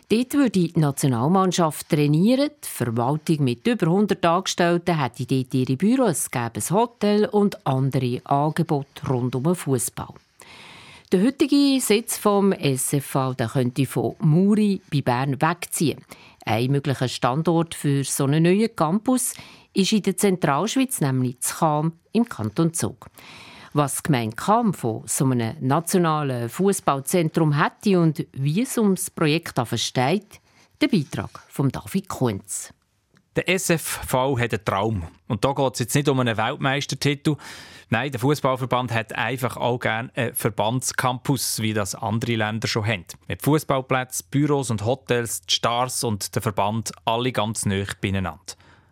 Dort 0.08 0.34
würde 0.34 0.50
die 0.50 0.72
Nationalmannschaft 0.74 1.88
trainieren. 1.88 2.50
Die 2.62 2.68
Verwaltung 2.68 3.44
mit 3.44 3.66
über 3.66 3.86
100 3.86 4.24
Angestellten 4.24 5.00
hätte 5.00 5.26
dort 5.26 5.54
ihre 5.54 5.76
Büros, 5.76 6.30
gäbe 6.30 6.60
ein 6.60 6.70
Hotel 6.70 7.26
und 7.26 7.66
andere 7.66 8.20
Angebote 8.24 9.06
rund 9.08 9.34
um 9.34 9.44
den 9.44 9.54
Fußball. 9.54 10.14
Der 11.12 11.22
heutige 11.22 11.80
Sitz 11.80 12.18
vom 12.18 12.52
SFV 12.52 13.34
der 13.38 13.48
könnte 13.48 13.86
von 13.86 14.16
Muri 14.18 14.80
bei 14.90 15.02
Bern 15.02 15.40
wegziehen. 15.40 16.04
Ein 16.44 16.72
möglicher 16.72 17.08
Standort 17.08 17.76
für 17.76 18.02
so 18.02 18.24
einen 18.24 18.42
neuen 18.42 18.74
Campus 18.74 19.34
ist 19.72 19.92
in 19.92 20.02
der 20.02 20.16
Zentralschweiz, 20.16 21.00
nämlich 21.00 21.38
Cham 21.40 21.92
im 22.12 22.28
Kanton 22.28 22.74
Zug. 22.74 23.06
Was 23.78 23.96
die 23.96 24.04
Gemeinde 24.04 24.34
Cham 24.36 24.72
von 24.72 25.02
so 25.04 25.26
einem 25.26 25.54
nationalen 25.60 26.48
Fußballzentrum 26.48 27.62
hätte 27.62 28.00
und 28.00 28.26
wie 28.32 28.62
es 28.62 28.78
um 28.78 28.94
das 28.94 29.10
Projekt 29.10 29.60
versteht, 29.62 30.40
der 30.80 30.88
Beitrag 30.88 31.28
von 31.50 31.68
David 31.68 32.08
Kunz. 32.08 32.72
Der 33.36 33.46
SFV 33.50 34.38
hat 34.38 34.54
einen 34.54 34.64
Traum. 34.64 35.02
Und 35.28 35.44
da 35.44 35.52
geht 35.52 35.74
es 35.74 35.80
jetzt 35.80 35.94
nicht 35.94 36.08
um 36.08 36.18
einen 36.20 36.38
Weltmeistertitel. 36.38 37.36
Nein, 37.90 38.12
der 38.12 38.18
Fußballverband 38.18 38.94
hat 38.94 39.12
einfach 39.12 39.58
auch 39.58 39.78
gerne 39.78 40.10
einen 40.14 40.34
Verbandscampus, 40.34 41.60
wie 41.60 41.74
das 41.74 41.94
andere 41.94 42.36
Länder 42.36 42.68
schon 42.68 42.86
haben. 42.86 43.04
Mit 43.28 43.42
Fußballplätzen, 43.42 44.28
Büros 44.30 44.70
und 44.70 44.86
Hotels, 44.86 45.42
die 45.42 45.52
Stars 45.52 46.02
und 46.02 46.34
der 46.34 46.40
Verband 46.40 46.92
alle 47.04 47.30
ganz 47.30 47.66
nah 47.66 47.84
beieinander. 48.00 48.40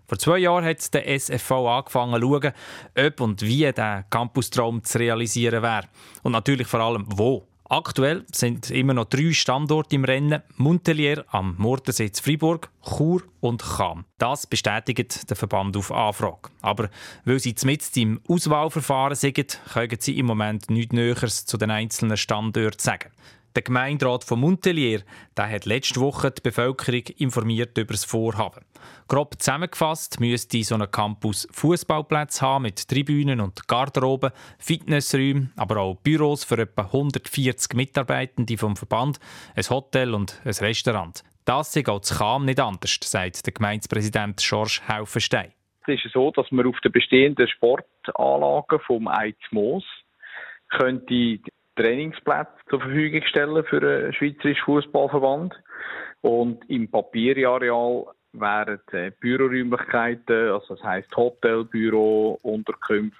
Vor 0.07 0.19
zwei 0.19 0.39
Jahren 0.39 0.65
hat 0.65 0.93
der 0.93 1.09
SFV 1.09 1.51
angefangen 1.53 2.21
zu 2.21 2.29
schauen, 2.29 2.53
ob 2.99 3.21
und 3.21 3.43
wie 3.43 3.73
der 3.73 4.05
Campustraum 4.11 4.85
zu 4.85 4.99
realisieren 4.99 5.63
wäre. 5.63 5.89
Und 6.23 6.33
natürlich 6.33 6.67
vor 6.67 6.81
allem, 6.81 7.07
wo. 7.09 7.47
Aktuell 7.67 8.27
sind 8.31 8.71
immer 8.71 8.93
noch 8.93 9.07
drei 9.07 9.33
Standorte 9.33 9.97
im 9.97 10.05
Rennen: 10.05 10.43
Montelier 10.57 11.25
am 11.29 11.57
Mordensee 11.57 12.11
Freiburg, 12.15 12.71
Chur 12.83 13.23
und 13.41 13.63
Cham. 13.63 14.05
Das 14.19 14.47
bestätigt 14.47 15.31
der 15.31 15.37
Verband 15.37 15.75
auf 15.77 15.91
Anfrage. 15.91 16.51
Aber 16.61 16.91
weil 17.25 17.41
sie 17.41 17.55
mit 17.65 17.97
im 17.97 18.21
Auswahlverfahren 18.29 19.17
sind, 19.17 19.61
können 19.73 19.97
sie 19.99 20.19
im 20.19 20.27
Moment 20.27 20.69
nichts 20.69 20.93
Näheres 20.93 21.47
zu 21.47 21.57
den 21.57 21.71
einzelnen 21.71 22.19
Standorten 22.19 22.79
sagen. 22.79 23.11
Der 23.55 23.63
Gemeinderat 23.63 24.25
von 24.25 24.41
Montelier 24.41 25.03
der 25.37 25.49
hat 25.49 25.65
letzte 25.65 26.01
Woche 26.01 26.33
die 26.33 26.41
Bevölkerung 26.41 27.05
informiert 27.19 27.79
über 27.79 27.95
das 27.95 28.05
Vorhaben. 28.05 28.65
Grob 29.07 29.35
zusammengefasst 29.39 30.19
müsste 30.19 30.63
so 30.65 30.75
ein 30.75 30.91
Campus 30.91 31.47
Fußballplätze 31.53 32.45
haben 32.45 32.63
mit 32.63 32.89
Tribünen 32.89 33.41
und 33.41 33.69
Garderoben, 33.69 34.33
Fitnessräumen, 34.59 35.53
aber 35.57 35.77
auch 35.79 35.95
Büros 35.97 36.43
für 36.43 36.59
etwa 36.59 36.83
140 36.83 37.75
Mitarbeitende 37.75 38.59
vom 38.59 38.75
Verband, 38.75 39.21
ein 39.55 39.71
Hotel 39.71 40.15
und 40.15 40.41
ein 40.45 40.51
Restaurant. 40.51 41.23
Das 41.45 41.77
ist 41.77 41.89
auch 41.89 42.01
zu 42.01 42.15
Cham 42.17 42.47
nicht 42.47 42.59
anders, 42.59 42.99
sagt 43.05 43.47
der 43.47 43.53
Gemeindepräsident 43.53 44.39
George 44.39 44.81
Haufenstein. 44.89 45.53
Es 45.87 46.05
ist 46.05 46.13
so, 46.13 46.33
dass 46.33 46.51
man 46.51 46.67
auf 46.67 46.81
den 46.81 46.91
bestehenden 46.91 47.47
Sportanlagen 47.47 48.81
vom 48.81 49.07
Eiz 49.07 49.37
Moos 49.53 49.85
könnte 50.71 51.39
Trainingsplätze 51.76 52.52
zur 52.71 52.81
Verfügung 52.81 53.23
stellen 53.26 53.64
für 53.64 53.81
den 53.81 54.12
Schweizerischen 54.12 54.64
Fußballverband. 54.64 55.54
Und 56.23 56.69
im 56.71 56.90
Papierareal 56.90 58.07
wären 58.33 58.81
äh, 58.93 59.12
Büroräumlichkeiten, 59.21 60.50
also 60.50 60.75
das 60.75 60.83
heisst 60.83 61.16
Hotel, 61.16 61.64
Büro, 61.64 62.38
Unterkünfte 62.43 63.19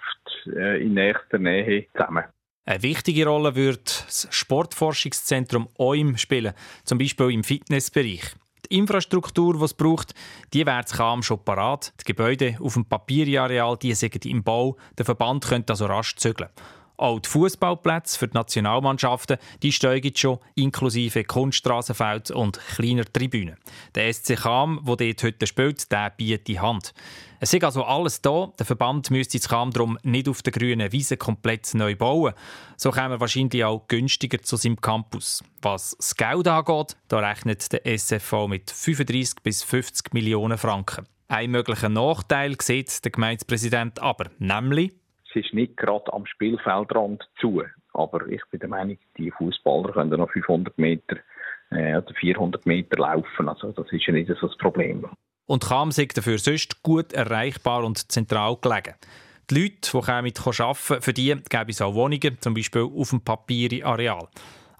äh, 0.55 0.81
in 0.83 0.93
nächster 0.93 1.37
Nähe 1.37 1.85
zusammen. 1.93 2.25
Eine 2.65 2.81
wichtige 2.81 3.27
Rolle 3.27 3.55
wird 3.55 4.05
das 4.07 4.27
Sportforschungszentrum 4.31 5.69
OIM 5.77 6.17
spielen, 6.17 6.53
zum 6.83 6.97
Beispiel 6.97 7.31
im 7.31 7.43
Fitnessbereich. 7.43 8.35
Die 8.69 8.77
Infrastruktur, 8.77 9.53
die 9.55 9.63
es 9.63 9.75
braucht, 9.75 10.15
die 10.51 10.65
wäre 10.65 10.83
kaum 10.83 11.21
schon 11.21 11.43
parat. 11.45 11.93
Die 12.01 12.05
Gebäude 12.05 12.57
auf 12.59 12.73
dem 12.73 12.85
Papierareal, 12.85 13.77
die 13.77 13.93
sind 13.93 14.25
im 14.25 14.43
Bau. 14.43 14.77
Der 14.97 15.05
Verband 15.05 15.45
könnte 15.45 15.73
also 15.73 15.85
rasch 15.85 16.15
zügeln. 16.15 16.49
Auch 16.97 17.19
die 17.19 17.29
Fußballplätze 17.29 18.17
für 18.17 18.27
die 18.27 18.35
Nationalmannschaften 18.35 19.37
die 19.61 19.71
steigen 19.71 20.15
schon, 20.15 20.39
inklusive 20.55 21.23
Kunststraßenfeld 21.23 22.31
und 22.31 22.59
kleiner 22.75 23.05
Tribünen. 23.05 23.57
Der 23.95 24.11
SC 24.13 24.35
Cham, 24.35 24.81
der 24.85 24.95
dort 24.95 25.23
heute 25.23 25.47
spielt, 25.47 25.91
der 25.91 26.09
bietet 26.11 26.47
die 26.47 26.59
Hand. 26.59 26.93
Es 27.39 27.53
ist 27.53 27.63
also 27.63 27.83
alles 27.83 28.21
da. 28.21 28.51
Der 28.57 28.65
Verband 28.65 29.11
müsste 29.11 29.37
das 29.37 29.49
Cham 29.49 29.71
darum 29.71 29.99
nicht 30.03 30.29
auf 30.29 30.41
der 30.41 30.53
grünen 30.53 30.91
Wiese 30.91 31.17
komplett 31.17 31.73
neu 31.73 31.95
bauen. 31.95 32.33
So 32.77 32.91
käme 32.91 33.15
er 33.15 33.19
wahrscheinlich 33.19 33.63
auch 33.63 33.87
günstiger 33.87 34.41
zu 34.41 34.55
seinem 34.55 34.79
Campus. 34.79 35.43
Was 35.61 35.95
das 35.97 36.15
Geld 36.15 36.47
angeht, 36.47 36.95
da 37.07 37.19
rechnet 37.19 37.71
der 37.71 37.85
SFV 37.85 38.47
mit 38.47 38.71
35 38.71 39.43
bis 39.43 39.63
50 39.63 40.13
Millionen 40.13 40.57
Franken. 40.57 41.05
Ein 41.27 41.51
möglicher 41.51 41.89
Nachteil 41.89 42.55
sieht 42.61 43.03
der 43.03 43.11
Gemeindepräsident 43.11 43.99
aber, 43.99 44.29
nämlich 44.37 44.93
es 45.35 45.45
ist 45.45 45.53
nicht 45.53 45.77
gerade 45.77 46.11
am 46.13 46.25
Spielfeldrand 46.25 47.23
zu. 47.39 47.63
Aber 47.93 48.27
ich 48.27 48.41
bin 48.51 48.59
der 48.59 48.69
Meinung, 48.69 48.97
die 49.17 49.31
Fußballer 49.31 49.93
können 49.93 50.17
noch 50.19 50.31
500 50.31 50.77
Meter 50.77 51.17
äh, 51.71 51.97
oder 51.97 52.13
400 52.13 52.65
Meter 52.65 52.97
laufen. 52.97 53.49
Also 53.49 53.71
das 53.71 53.91
ist 53.91 54.05
ja 54.05 54.13
nicht 54.13 54.27
so 54.27 54.47
das 54.47 54.57
Problem. 54.57 55.07
Und 55.47 55.63
Cham 55.63 55.89
ist 55.89 56.17
dafür 56.17 56.37
sonst 56.37 56.81
gut 56.83 57.13
erreichbar 57.13 57.83
und 57.83 58.11
zentral 58.11 58.57
gelegen. 58.61 58.95
Die 59.49 59.61
Leute, 59.61 59.91
die 59.93 60.05
damit 60.05 60.39
arbeiten 60.39 61.01
für 61.01 61.13
die 61.13 61.35
gäbe 61.49 61.69
es 61.69 61.81
auch 61.81 61.93
Wohnungen, 61.93 62.37
zum 62.39 62.53
Beispiel 62.53 62.81
auf 62.81 63.11
dem 63.11 63.21
Papierareal. 63.21 64.27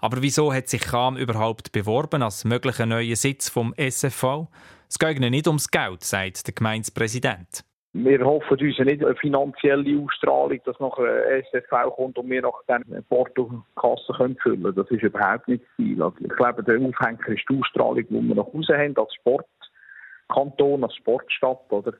Aber 0.00 0.22
wieso 0.22 0.52
hat 0.52 0.68
sich 0.68 0.82
Cham 0.82 1.16
überhaupt 1.16 1.72
beworben 1.72 2.22
als 2.22 2.44
möglicher 2.44 2.86
neuer 2.86 3.16
Sitz 3.16 3.48
vom 3.48 3.72
SFV? 3.76 4.48
Es 4.88 4.98
geht 4.98 5.20
nicht 5.20 5.46
ums 5.46 5.70
Geld, 5.70 6.02
sagt 6.04 6.46
der 6.46 6.54
Gemeindepräsident 6.54 7.64
wir 8.04 8.24
hoffen 8.24 8.58
uns 8.58 8.78
nicht 8.78 9.04
eine 9.04 9.16
finanzielle 9.16 10.00
Ausstrahlung, 10.00 10.60
dass 10.64 10.78
noch 10.80 10.98
ein 10.98 11.42
SFV 11.44 11.94
kommt 11.94 12.18
und 12.18 12.28
wir 12.28 12.42
noch 12.42 12.62
dann 12.66 12.84
Portokasse 13.08 14.12
füllen 14.14 14.36
können. 14.36 14.74
Das 14.74 14.90
ist 14.90 15.02
überhaupt 15.02 15.48
nicht 15.48 15.64
das. 15.78 16.00
Also 16.00 16.16
ich 16.20 16.36
glaube, 16.36 16.62
der 16.62 16.76
Aufhänger 16.76 17.28
ist 17.28 17.44
die 17.48 17.58
Ausstrahlung, 17.58 18.04
die 18.08 18.28
wir 18.28 18.34
nach 18.34 18.52
Hause 18.52 18.76
haben, 18.76 18.96
als 18.96 19.14
Sportkanton, 19.14 20.84
als 20.84 20.94
Sportstadt. 20.96 21.70
Oder? 21.70 21.94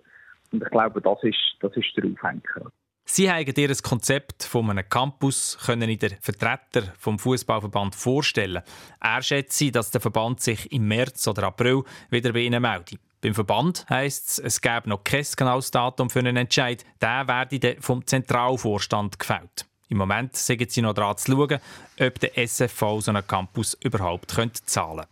Und 0.53 0.63
ich 0.63 0.71
glaube, 0.71 1.01
das 1.01 1.23
ist, 1.23 1.57
das 1.61 1.75
ist 1.77 1.97
der 1.97 2.05
Aufhänger. 2.05 2.71
Sie 3.09 3.31
haben 3.31 3.47
ihr 3.57 3.77
Konzept 3.85 4.43
von 4.43 4.69
einem 4.69 4.89
Campus 4.89 5.57
können 5.65 5.89
in 5.89 5.99
der 5.99 6.11
Vertreter 6.21 6.93
vom 6.99 7.21
Fußballverband 7.21 7.95
vorstellen. 7.95 8.63
Er 9.01 9.23
schätzt, 9.23 9.75
dass 9.77 9.93
der 9.93 10.01
Verband 10.01 10.41
sich 10.41 10.73
im 10.73 10.89
März 10.89 11.29
oder 11.29 11.45
April 11.45 11.85
wieder 12.11 12.33
bei 12.33 12.41
Ihnen 12.41 12.61
meldet. 12.61 12.99
Beim 13.21 13.35
Verband 13.35 13.87
heisst 13.89 14.29
es, 14.29 14.39
es 14.39 14.61
gäbe 14.61 14.89
noch 14.89 15.03
kein 15.03 15.25
genaues 15.37 15.71
Datum 15.71 16.11
für 16.11 16.19
einen 16.21 16.37
Entscheid. 16.37 16.85
Der 17.01 17.27
werde 17.27 17.77
vom 17.81 18.07
Zentralvorstand 18.07 19.19
gefällt. 19.19 19.67
Im 19.89 19.99
Moment 19.99 20.37
sind 20.37 20.71
sie 20.71 20.83
noch 20.83 20.95
daran 20.95 21.17
zu 21.17 21.33
schauen, 21.33 21.61
ob 22.01 22.21
der 22.21 22.37
SFV 22.37 23.01
so 23.01 23.11
einen 23.11 23.27
Campus 23.27 23.75
überhaupt 23.81 24.31
zahlen 24.31 24.51
könnte. 24.67 25.09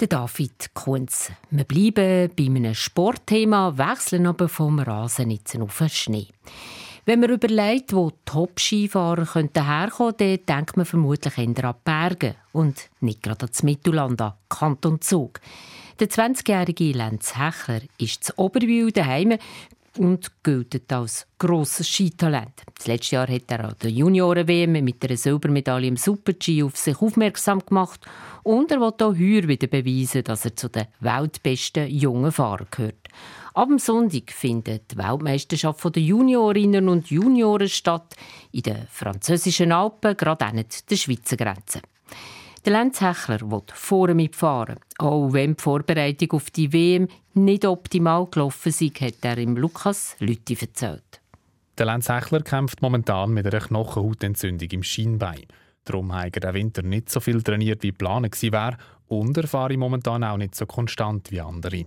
Der 0.00 0.08
David 0.08 0.74
Kunz. 0.74 1.30
Wir 1.50 1.64
bleiben 1.64 2.30
bei 2.36 2.44
einem 2.44 2.74
Sportthema, 2.74 3.78
wechseln 3.78 4.26
aber 4.26 4.48
vom 4.48 4.78
Rasen 4.78 5.38
auf 5.62 5.78
den 5.78 5.88
Schnee. 5.88 6.28
Wenn 7.06 7.20
man 7.20 7.30
überlegt, 7.30 7.94
wo 7.94 8.10
Top-Skifahrer 8.24 9.26
herkommen 9.32 10.16
könnten, 10.16 10.46
dann 10.46 10.56
denkt 10.58 10.76
man 10.76 10.86
vermutlich 10.86 11.38
eher 11.38 11.64
an 11.64 11.74
Berge 11.84 12.34
und 12.52 12.90
nicht 13.00 13.22
gerade 13.22 13.44
an 13.44 13.50
das 13.52 13.62
Mittelland, 13.62 14.20
an 14.20 14.34
Kanton 14.48 15.00
Zug. 15.00 15.40
Der 15.98 16.10
20-jährige 16.10 16.92
Lenz 16.92 17.38
Hechler 17.38 17.80
ist 17.96 18.22
zu 18.22 18.34
Oberwil 18.36 18.92
daheim 18.92 19.38
und 19.96 20.30
gilt 20.42 20.92
als 20.92 21.26
grosses 21.38 21.88
Skitalent. 21.88 22.64
Das 22.76 22.86
letzte 22.86 23.14
Jahr 23.14 23.28
hat 23.28 23.50
er 23.50 23.64
an 23.64 23.76
der 23.82 23.90
Junioren-WM 23.90 24.72
mit 24.84 25.02
einer 25.02 25.16
Silbermedaille 25.16 25.88
im 25.88 25.96
Super-G 25.96 26.64
auf 26.64 26.76
sich 26.76 27.00
aufmerksam 27.00 27.64
gemacht 27.64 28.02
und 28.42 28.70
er 28.72 28.78
will 28.78 28.88
auch 28.88 29.14
heuer 29.14 29.48
wieder 29.48 29.68
beweisen, 29.68 30.22
dass 30.22 30.44
er 30.44 30.54
zu 30.54 30.68
den 30.68 30.84
weltbesten 31.00 31.88
jungen 31.88 32.30
Fahrern 32.30 32.66
gehört. 32.70 33.08
Ab 33.54 33.68
dem 33.68 33.78
Sonntag 33.78 34.32
findet 34.32 34.92
die 34.92 34.98
Weltmeisterschaft 34.98 35.96
der 35.96 36.02
Juniorinnen 36.02 36.90
und 36.90 37.08
Junioren 37.08 37.70
statt, 37.70 38.14
in 38.52 38.64
den 38.64 38.86
französischen 38.90 39.72
Alpen, 39.72 40.14
gerade 40.14 40.44
an 40.44 40.62
der 40.90 40.96
Schweizer 40.96 41.38
Grenze. 41.38 41.80
Der 42.66 42.72
Lenz 42.72 43.00
Hechler 43.00 43.48
will 43.48 43.62
vorne 43.72 44.12
mitfahren. 44.12 44.80
Auch 44.98 45.32
wenn 45.32 45.54
die 45.54 45.62
Vorbereitung 45.62 46.32
auf 46.32 46.50
die 46.50 46.72
WM 46.72 47.06
nicht 47.34 47.64
optimal 47.64 48.26
gelaufen 48.26 48.70
ist, 48.70 49.00
hat 49.00 49.14
er 49.22 49.38
im 49.38 49.56
Lukas 49.56 50.16
Lütti 50.18 50.58
erzählt. 50.60 51.20
Der 51.78 51.86
Lenz 51.86 52.08
Hechler 52.08 52.42
kämpft 52.42 52.82
momentan 52.82 53.30
mit 53.30 53.46
einer 53.46 53.64
Knochenhautentzündung 53.64 54.68
im 54.68 54.82
Schienbein. 54.82 55.46
Darum 55.84 56.12
hat 56.12 56.34
er 56.34 56.40
den 56.40 56.54
Winter 56.54 56.82
nicht 56.82 57.08
so 57.08 57.20
viel 57.20 57.40
trainiert, 57.40 57.84
wie 57.84 57.90
geplant 57.90 58.42
war 58.50 58.76
und 59.06 59.36
er 59.36 59.46
fahre 59.46 59.76
momentan 59.76 60.24
auch 60.24 60.36
nicht 60.36 60.56
so 60.56 60.66
konstant 60.66 61.30
wie 61.30 61.40
andere. 61.40 61.84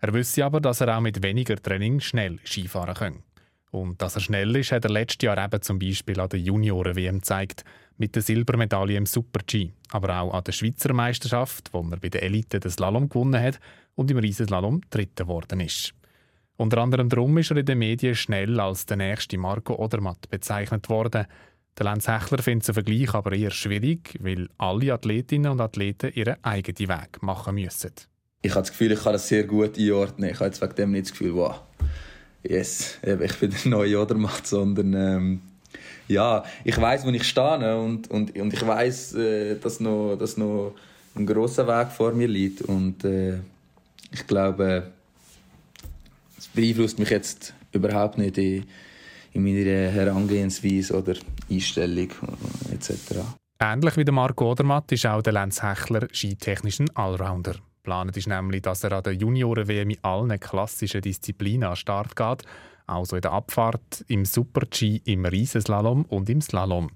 Er 0.00 0.12
wüsste 0.12 0.44
aber, 0.44 0.60
dass 0.60 0.82
er 0.82 0.94
auch 0.94 1.00
mit 1.00 1.22
weniger 1.22 1.56
Training 1.56 2.00
schnell 2.00 2.38
Skifahren 2.44 2.94
kann. 2.94 3.22
Und 3.70 4.00
dass 4.00 4.14
er 4.14 4.20
schnell 4.20 4.56
ist, 4.56 4.72
hat 4.72 4.84
er 4.84 4.90
letztes 4.90 5.24
Jahr 5.24 5.42
eben 5.42 5.62
zum 5.62 5.78
Beispiel 5.78 6.18
an 6.20 6.28
der 6.28 6.40
Junioren-WM 6.40 7.18
gezeigt 7.18 7.64
mit 7.98 8.14
der 8.14 8.22
Silbermedaille 8.22 8.96
im 8.96 9.06
Super-G, 9.06 9.72
aber 9.90 10.20
auch 10.20 10.32
an 10.32 10.44
der 10.44 10.52
Schweizer 10.52 10.92
Meisterschaft, 10.94 11.70
wo 11.72 11.82
man 11.82 12.00
bei 12.00 12.08
der 12.08 12.22
Elite 12.22 12.60
den 12.60 12.70
Slalom 12.70 13.08
gewonnen 13.08 13.42
hat 13.42 13.60
und 13.94 14.10
im 14.10 14.18
Riesenslalom 14.18 14.80
Dritter 14.88 15.24
geworden 15.24 15.60
ist. 15.60 15.92
Unter 16.56 16.78
anderem 16.78 17.08
darum 17.08 17.36
ist 17.38 17.50
er 17.50 17.58
in 17.58 17.66
den 17.66 17.78
Medien 17.78 18.14
schnell 18.14 18.58
als 18.58 18.86
der 18.86 18.96
nächste 18.96 19.38
Marco 19.38 19.74
Odermatt 19.74 20.28
bezeichnet 20.30 20.88
worden. 20.88 21.26
Der 21.78 21.84
Lenz 21.84 22.08
Hechler 22.08 22.42
findet 22.42 22.68
den 22.68 22.74
Vergleich 22.74 23.14
aber 23.14 23.32
eher 23.32 23.52
schwierig, 23.52 24.18
weil 24.20 24.48
alle 24.58 24.92
Athletinnen 24.92 25.52
und 25.52 25.60
Athleten 25.60 26.12
ihren 26.14 26.42
eigenen 26.42 26.88
Weg 26.88 27.22
machen 27.22 27.54
müssen. 27.54 27.92
Ich 28.42 28.52
habe 28.52 28.62
das 28.62 28.70
Gefühl, 28.70 28.92
ich 28.92 29.02
kann 29.02 29.12
das 29.12 29.28
sehr 29.28 29.44
gut 29.44 29.78
einordnen. 29.78 30.30
Ich 30.30 30.36
habe 30.36 30.46
jetzt 30.46 30.60
wegen 30.60 30.74
dem 30.74 30.90
nicht 30.92 31.06
das 31.06 31.12
Gefühl, 31.12 31.34
wow, 31.34 31.60
yes, 32.42 32.98
ich 33.02 33.36
bin 33.36 33.50
der 33.50 33.70
neue 33.70 34.00
Odermatt, 34.00 34.46
sondern 34.46 34.94
ähm, 34.94 35.40
ja, 36.08 36.44
ich 36.64 36.76
weiß, 36.80 37.04
wo 37.04 37.10
ich 37.10 37.24
stehe 37.24 37.78
und, 37.78 38.10
und, 38.10 38.36
und 38.38 38.52
ich 38.52 38.66
weiß, 38.66 39.14
äh, 39.14 39.56
dass, 39.56 39.80
noch, 39.80 40.16
dass 40.16 40.36
noch 40.36 40.74
ein 41.14 41.26
großer 41.26 41.66
Weg 41.66 41.92
vor 41.92 42.12
mir 42.12 42.28
liegt 42.28 42.62
und 42.62 43.04
äh, 43.04 43.38
ich 44.10 44.26
glaube, 44.26 44.90
es 46.38 46.48
beeinflusst 46.48 46.98
mich 46.98 47.10
jetzt 47.10 47.52
überhaupt 47.72 48.16
nicht 48.16 48.38
in, 48.38 48.64
in 49.32 49.42
meiner 49.42 49.90
Herangehensweise 49.90 50.96
oder 50.96 51.14
Einstellung 51.50 52.08
etc. 52.72 53.20
Ähnlich 53.60 53.96
wie 53.96 54.04
der 54.04 54.14
Marco 54.14 54.52
Odermatt 54.52 54.90
ist 54.92 55.06
auch 55.06 55.20
der 55.20 55.32
Lenz 55.32 55.62
Hechler 55.62 56.08
skitechnisch 56.12 56.80
ein 56.80 56.90
Allrounder. 56.94 57.56
Geplant 57.82 58.16
ist 58.16 58.28
nämlich, 58.28 58.62
dass 58.62 58.84
er 58.84 58.92
an 58.92 59.02
der 59.02 59.14
Junioren-WM 59.14 59.90
in 59.90 60.04
allen 60.04 60.38
klassischen 60.38 61.00
Disziplinen 61.00 61.68
an 61.68 61.76
Start 61.76 62.14
geht 62.14 62.44
also 62.88 63.16
in 63.16 63.22
der 63.22 63.32
Abfahrt, 63.32 64.04
im 64.08 64.24
Super-G, 64.24 65.02
im 65.04 65.24
Riesenslalom 65.24 66.04
und 66.08 66.28
im 66.28 66.40
Slalom. 66.40 66.90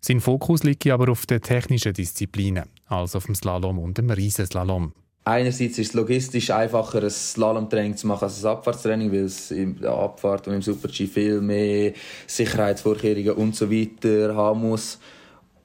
Sein 0.00 0.20
Fokus 0.20 0.62
liegt 0.64 0.86
aber 0.88 1.10
auf 1.10 1.26
den 1.26 1.40
technischen 1.40 1.92
Disziplinen, 1.92 2.64
also 2.86 3.18
auf 3.18 3.26
dem 3.26 3.34
Slalom 3.34 3.78
und 3.78 3.98
dem 3.98 4.10
Riesenslalom. 4.10 4.92
Einerseits 5.24 5.78
ist 5.78 5.90
es 5.90 5.94
logistisch 5.94 6.50
einfacher, 6.50 7.02
ein 7.02 7.10
Slalomtraining 7.10 7.96
zu 7.96 8.08
machen 8.08 8.24
als 8.24 8.44
ein 8.44 8.50
Abfahrtstraining, 8.50 9.12
weil 9.12 9.24
es 9.24 9.52
in 9.52 9.78
der 9.80 9.92
Abfahrt 9.92 10.48
und 10.48 10.54
im 10.54 10.62
Super-G 10.62 11.06
viel 11.06 11.40
mehr 11.40 11.92
Sicherheitsvorkehrungen 12.26 13.32
und 13.32 13.54
so 13.54 13.70
weiter 13.70 14.34
haben 14.34 14.62
muss. 14.62 14.98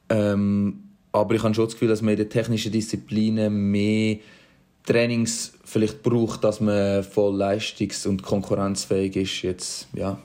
Ähm, 0.09 0.83
aber 1.11 1.33
ich 1.33 1.43
habe 1.43 1.55
schon 1.55 1.65
das 1.65 1.73
Gefühl, 1.73 1.87
dass 1.87 2.03
man 2.03 2.11
in 2.11 2.19
den 2.19 2.29
technischen 2.29 2.71
Disziplinen 2.71 3.71
mehr 3.71 4.17
Trainings 4.87 5.53
vielleicht 5.65 6.01
braucht, 6.01 6.43
dass 6.43 6.61
man 6.61 7.03
voll 7.03 7.35
leistungs- 7.35 8.07
und 8.07 8.23
konkurrenzfähig 8.23 9.17
ist, 9.17 9.41
jetzt, 9.41 9.87
ja, 9.93 10.17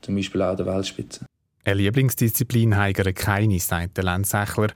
zum 0.00 0.16
Beispiel 0.16 0.42
auch 0.42 0.56
der 0.56 0.66
Weltspitze. 0.66 1.26
Eine 1.64 1.74
Lieblingsdisziplin 1.76 2.76
heigere 2.76 3.12
keine, 3.12 3.60
sagt 3.60 3.98
der 3.98 4.04
Lenz 4.04 4.34
Echler. 4.34 4.68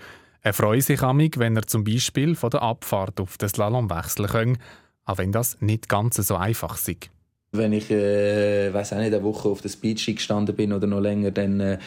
Er 0.43 0.53
freut 0.53 0.85
sich 0.85 1.03
amig, 1.03 1.39
wenn 1.39 1.57
er 1.57 1.67
zum 1.67 1.83
Beispiel 1.83 2.37
von 2.37 2.51
der 2.51 2.63
Abfahrt 2.63 3.19
auf 3.19 3.39
den 3.39 3.49
Slalom 3.49 3.91
wechseln 3.91 4.29
kann, 4.29 4.59
auch 5.05 5.19
wenn 5.19 5.33
das 5.33 5.61
nicht 5.61 5.89
ganz 5.89 6.17
so 6.17 6.37
einfach 6.37 6.77
ist. 6.77 7.11
Wenn 7.53 7.73
ich, 7.73 7.91
äh, 7.91 8.73
weiß 8.73 8.93
auch 8.93 8.99
nicht, 8.99 9.15
eine 9.15 9.23
Woche 9.25 9.49
auf 9.49 9.63
der 9.63 9.71
Speedski 9.71 10.15
gestanden 10.15 10.55
bin 10.55 10.73
oder 10.73 10.87
noch 10.87 11.01
länger, 11.01 11.31
dann 11.31 11.59
äh, 11.59 11.79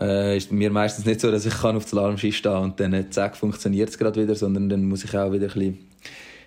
äh, 0.00 0.36
ist 0.36 0.50
mir 0.50 0.70
meistens 0.70 1.04
nicht 1.04 1.20
so, 1.20 1.30
dass 1.30 1.46
ich 1.46 1.54
kann 1.54 1.76
auf 1.76 1.84
der 1.84 1.90
Slalomski 1.90 2.32
stehen 2.32 2.56
und 2.56 2.80
dann 2.80 2.94
äh, 2.94 3.10
zack, 3.10 3.36
funktioniert 3.36 3.90
es 3.90 3.98
gerade 3.98 4.20
wieder, 4.20 4.34
sondern 4.34 4.68
dann 4.68 4.84
muss 4.88 5.04
ich 5.04 5.16
auch 5.16 5.30
wieder 5.30 5.46
ein 5.46 5.52
bisschen 5.52 5.89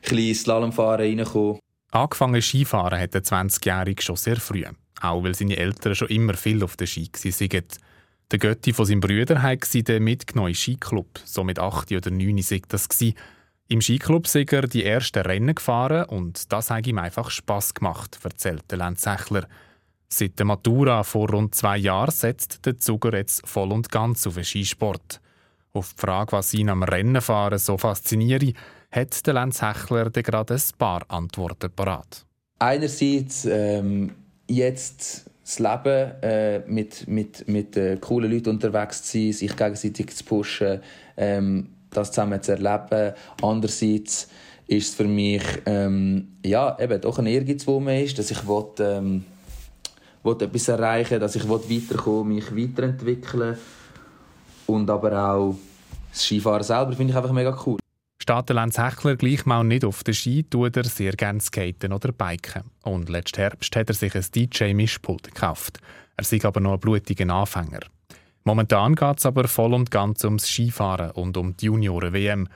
kleines 0.04 0.42
Slalomfahren 0.42 1.02
reinkommen. 1.02 1.60
Angefangen 1.92 2.42
Skifahren 2.42 3.00
hat 3.00 3.14
der 3.14 3.24
20-Jährige 3.24 4.02
schon 4.02 4.16
sehr 4.16 4.38
früh. 4.38 4.64
Auch 5.02 5.24
weil 5.24 5.36
seine 5.36 5.58
Eltern 5.58 5.96
schon 5.96 6.08
immer 6.08 6.34
viel 6.34 6.64
auf 6.64 6.76
der 6.76 6.88
Ski 6.88 7.10
waren. 7.14 7.64
Der 8.32 8.40
Götti 8.40 8.74
von 8.74 8.86
seinem 8.86 9.02
Bruder 9.02 9.42
hat 9.42 9.72
den 9.74 10.04
mitgenommen 10.04 10.56
Skiclub. 10.56 11.20
So 11.24 11.44
mit 11.44 11.60
8 11.60 11.92
oder 11.92 12.10
9 12.10 12.38
war 12.38 12.60
das. 12.68 12.88
Im 13.68 13.82
Skiclub 13.82 14.28
sind 14.28 14.52
er 14.52 14.68
die 14.68 14.86
ersten 14.86 15.22
Rennen 15.22 15.56
gefahren 15.56 16.06
und 16.06 16.52
das 16.52 16.70
hat 16.70 16.88
ihm 16.88 16.98
einfach 16.98 17.30
Spass 17.30 17.74
gemacht, 17.74 18.20
erzählt 18.24 18.64
der 18.70 18.80
Lenz 18.80 19.04
Sechler. 19.04 19.48
Seit 20.10 20.38
der 20.38 20.46
Matura 20.46 21.04
vor 21.04 21.30
rund 21.30 21.56
zwei 21.56 21.78
Jahren 21.78 22.12
setzt 22.12 22.66
der 22.66 22.78
Zuger 22.78 23.16
jetzt 23.16 23.48
voll 23.48 23.72
und 23.72 23.90
ganz 23.92 24.28
auf 24.28 24.36
den 24.36 24.44
Skisport. 24.44 25.22
Auf 25.76 25.96
die 25.96 26.02
Frage, 26.02 26.34
was 26.34 26.54
ihn 26.54 26.70
am 26.70 26.84
Rennenfahren 26.84 27.58
so 27.58 27.80
fasziniere, 27.80 28.54
hat 28.92 29.26
der 29.26 29.34
Lenz 29.34 29.60
Hechler 29.64 30.12
gerade 30.12 30.54
ein 30.54 30.62
paar 30.78 31.02
Antworten 31.08 31.72
parat. 31.72 32.28
Einerseits 32.60 33.46
ähm, 33.46 34.12
jetzt 34.48 35.32
das 35.42 35.58
Leben 35.58 36.12
äh, 36.22 36.60
mit, 36.68 37.08
mit, 37.08 37.48
mit 37.48 37.76
äh, 37.76 37.98
coolen 37.98 38.32
Leuten 38.32 38.50
unterwegs 38.50 39.02
zu 39.02 39.18
sein, 39.18 39.34
sich 39.34 39.56
gegenseitig 39.56 40.16
zu 40.16 40.24
pushen, 40.26 40.80
ähm, 41.18 41.70
das 41.90 42.12
zusammen 42.12 42.44
zu 42.44 42.52
erleben. 42.52 43.16
Andererseits 43.42 44.28
ist 44.68 44.90
es 44.90 44.94
für 44.94 45.06
mich 45.06 45.44
ähm, 45.66 46.38
ja, 46.46 46.78
eben 46.80 47.02
doch 47.02 47.18
ein 47.18 47.26
Ehrgeiz, 47.26 47.66
wo 47.66 47.80
man 47.80 47.96
ist, 47.96 48.20
dass 48.20 48.30
ich 48.30 48.48
will, 48.48 48.66
ähm, 48.78 49.26
will 50.22 50.38
etwas 50.40 50.68
erreichen 50.68 51.20
dass 51.20 51.36
ich 51.36 51.50
will 51.50 51.62
weiterkommen 51.68 52.36
mich 52.36 52.56
weiterentwickeln 52.56 53.58
und 54.68 54.90
aber 54.90 55.12
auch 55.32 55.56
das 56.12 56.24
Skifahren 56.24 56.64
selber 56.64 56.94
finde 56.94 57.12
ich 57.12 57.18
einfach 57.18 57.32
mega 57.32 57.58
cool. 57.66 57.80
Steht 58.22 58.48
der 58.48 58.56
Lenz 58.56 58.78
Hechler 58.78 59.18
gleich 59.18 59.46
mal 59.46 59.64
nicht 59.64 59.84
auf 59.84 60.04
der 60.04 60.14
Ski, 60.14 60.44
tut 60.44 60.78
er 60.78 60.86
sehr 60.86 61.12
gerne 61.14 61.42
skaten 61.42 61.92
oder 61.92 62.14
biken. 62.14 62.64
Und 62.84 63.10
letzten 63.10 63.42
Herbst 63.42 63.76
hat 63.76 63.90
er 63.90 63.96
sich 63.96 64.16
ein 64.16 64.26
DJ-Mischpult 64.34 65.24
gekauft. 65.24 65.80
Er 66.16 66.22
ist 66.22 66.46
aber 66.46 66.62
noch 66.62 66.74
ein 66.74 66.80
blutiger 66.80 67.30
Anfänger. 67.34 67.82
Momentan 68.46 68.96
geht 68.96 69.18
es 69.18 69.26
aber 69.26 69.48
voll 69.48 69.74
und 69.74 69.92
ganz 69.92 70.24
ums 70.24 70.48
Skifahren 70.48 71.12
und 71.12 71.36
um 71.36 71.58
die 71.58 71.66
Junioren-WM. 71.66 72.48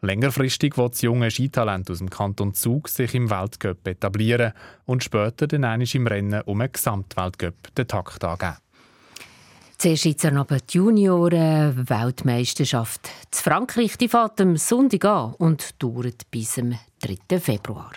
Längerfristig 0.00 0.76
will 0.76 0.90
das 0.90 1.02
junge 1.02 1.30
Skitalent 1.30 1.90
aus 1.90 1.98
dem 1.98 2.10
Kanton 2.10 2.54
Zug 2.54 2.88
sich 2.88 3.14
im 3.14 3.30
Weltcup 3.30 3.86
etablieren 3.86 4.52
und 4.84 5.02
später 5.02 5.46
dann 5.46 5.80
im 5.80 6.06
Rennen 6.06 6.42
um 6.42 6.60
einen 6.60 6.70
Gesamtweltcup 6.70 7.74
den 7.74 7.88
Takt 7.88 8.22
angeben. 8.22 8.58
Zuerst 9.78 10.06
jetzt 10.06 10.24
aber 10.24 10.56
die 10.58 10.78
Junioren-Weltmeisterschaft. 10.78 13.10
zu 13.30 13.42
Frankreich 13.42 13.98
die 13.98 14.08
fährt 14.08 14.40
am 14.40 14.56
Sonntag 14.56 15.04
an 15.04 15.34
und 15.34 15.82
dauert 15.82 16.30
bis 16.30 16.54
zum 16.54 16.78
3. 17.00 17.38
Februar. 17.38 17.92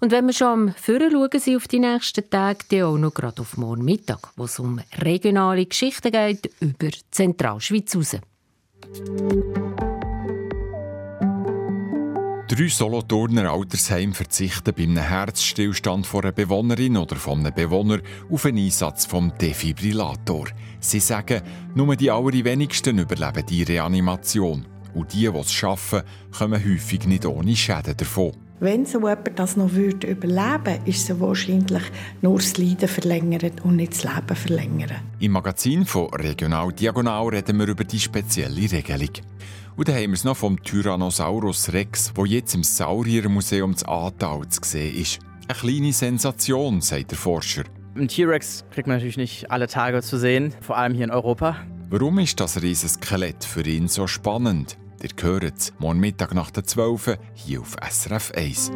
Und 0.00 0.10
wenn 0.10 0.26
wir 0.26 0.34
schon 0.34 0.48
am 0.48 0.74
Führen 0.74 1.10
schauen, 1.10 1.40
sind 1.40 1.56
auf 1.56 1.68
die 1.68 1.78
nächsten 1.78 2.28
Tage, 2.28 2.64
dann 2.68 2.82
auch 2.82 2.98
noch 2.98 3.14
gerade 3.14 3.40
auf 3.40 3.56
morgen 3.56 3.84
Mittag, 3.84 4.28
wo 4.36 4.44
es 4.44 4.58
um 4.58 4.80
regionale 5.00 5.64
Geschichten 5.66 6.10
geht 6.10 6.50
über 6.60 6.88
Zentralschweiz 7.10 7.96
raus. 7.96 8.16
Drei 12.56 12.68
Solothurner 12.68 13.52
Altersheim 13.52 14.14
verzichten 14.14 14.72
bei 14.74 14.84
einem 14.84 14.96
Herzstillstand 14.96 16.06
von 16.06 16.22
einer 16.22 16.32
Bewohnerin 16.32 16.96
oder 16.96 17.16
von 17.16 17.40
einem 17.40 17.52
Bewohner 17.52 17.98
auf 18.30 18.46
einen 18.46 18.64
Einsatz 18.64 19.04
vom 19.04 19.30
Defibrillator. 19.36 20.46
Sie 20.80 21.00
sagen, 21.00 21.42
nur 21.74 21.94
die 21.96 22.10
allerwenigsten 22.10 22.98
überleben 22.98 23.44
die 23.46 23.62
Reanimation. 23.62 24.64
Und 24.94 25.12
die, 25.12 25.30
die 25.30 25.38
es 25.38 25.52
schaffen, 25.52 26.00
kommen 26.38 26.64
häufig 26.64 27.06
nicht 27.06 27.26
ohne 27.26 27.54
Schäden 27.54 27.94
davon. 27.94 28.32
Wenn 28.58 28.86
so 28.86 29.00
jemand 29.00 29.38
das 29.38 29.58
noch 29.58 29.72
würde 29.72 30.06
überleben 30.06 30.80
ist 30.86 31.10
es 31.10 31.20
wahrscheinlich 31.20 31.82
nur 32.22 32.38
das 32.38 32.56
Leiden 32.56 32.88
verlängern 32.88 33.52
und 33.64 33.76
nicht 33.76 33.92
das 33.92 34.04
Leben 34.04 34.34
verlängern. 34.34 34.96
Im 35.20 35.32
Magazin 35.32 35.84
von 35.84 36.08
Regional 36.14 36.72
Diagonal 36.72 37.28
reden 37.28 37.58
wir 37.58 37.66
über 37.66 37.84
die 37.84 38.00
spezielle 38.00 38.72
Regelung. 38.72 39.10
Und 39.76 39.88
dann 39.88 39.96
haben 39.96 40.06
wir 40.06 40.14
es 40.14 40.24
noch 40.24 40.36
vom 40.36 40.62
Tyrannosaurus 40.62 41.72
Rex, 41.74 42.12
wo 42.14 42.24
jetzt 42.24 42.54
im 42.54 42.64
Sauriermuseum 42.64 43.76
zu 43.76 43.86
Aartal 43.86 44.48
zu 44.48 44.60
sehen 44.64 44.96
ist. 44.96 45.18
Eine 45.48 45.58
kleine 45.58 45.92
Sensation, 45.92 46.80
sagt 46.80 47.10
der 47.10 47.18
Forscher. 47.18 47.64
Ein 47.94 48.08
T-Rex 48.08 48.64
kriegt 48.70 48.88
man 48.88 48.96
natürlich 48.96 49.18
nicht 49.18 49.50
alle 49.50 49.68
Tage 49.68 50.00
zu 50.02 50.18
sehen, 50.18 50.54
vor 50.62 50.78
allem 50.78 50.94
hier 50.94 51.04
in 51.04 51.10
Europa. 51.10 51.56
Warum 51.90 52.18
ist 52.18 52.40
das 52.40 52.60
Riesenskelett 52.62 53.44
für 53.44 53.62
ihn 53.62 53.88
so 53.88 54.06
spannend? 54.06 54.78
Ihr 55.02 55.10
hört 55.22 55.44
es 55.44 55.72
morgen 55.78 56.00
Mittag 56.00 56.34
nach 56.34 56.50
der 56.50 56.64
12 56.64 57.18
hier 57.34 57.60
auf 57.60 57.76
SRF 57.88 58.32
1. 58.32 58.72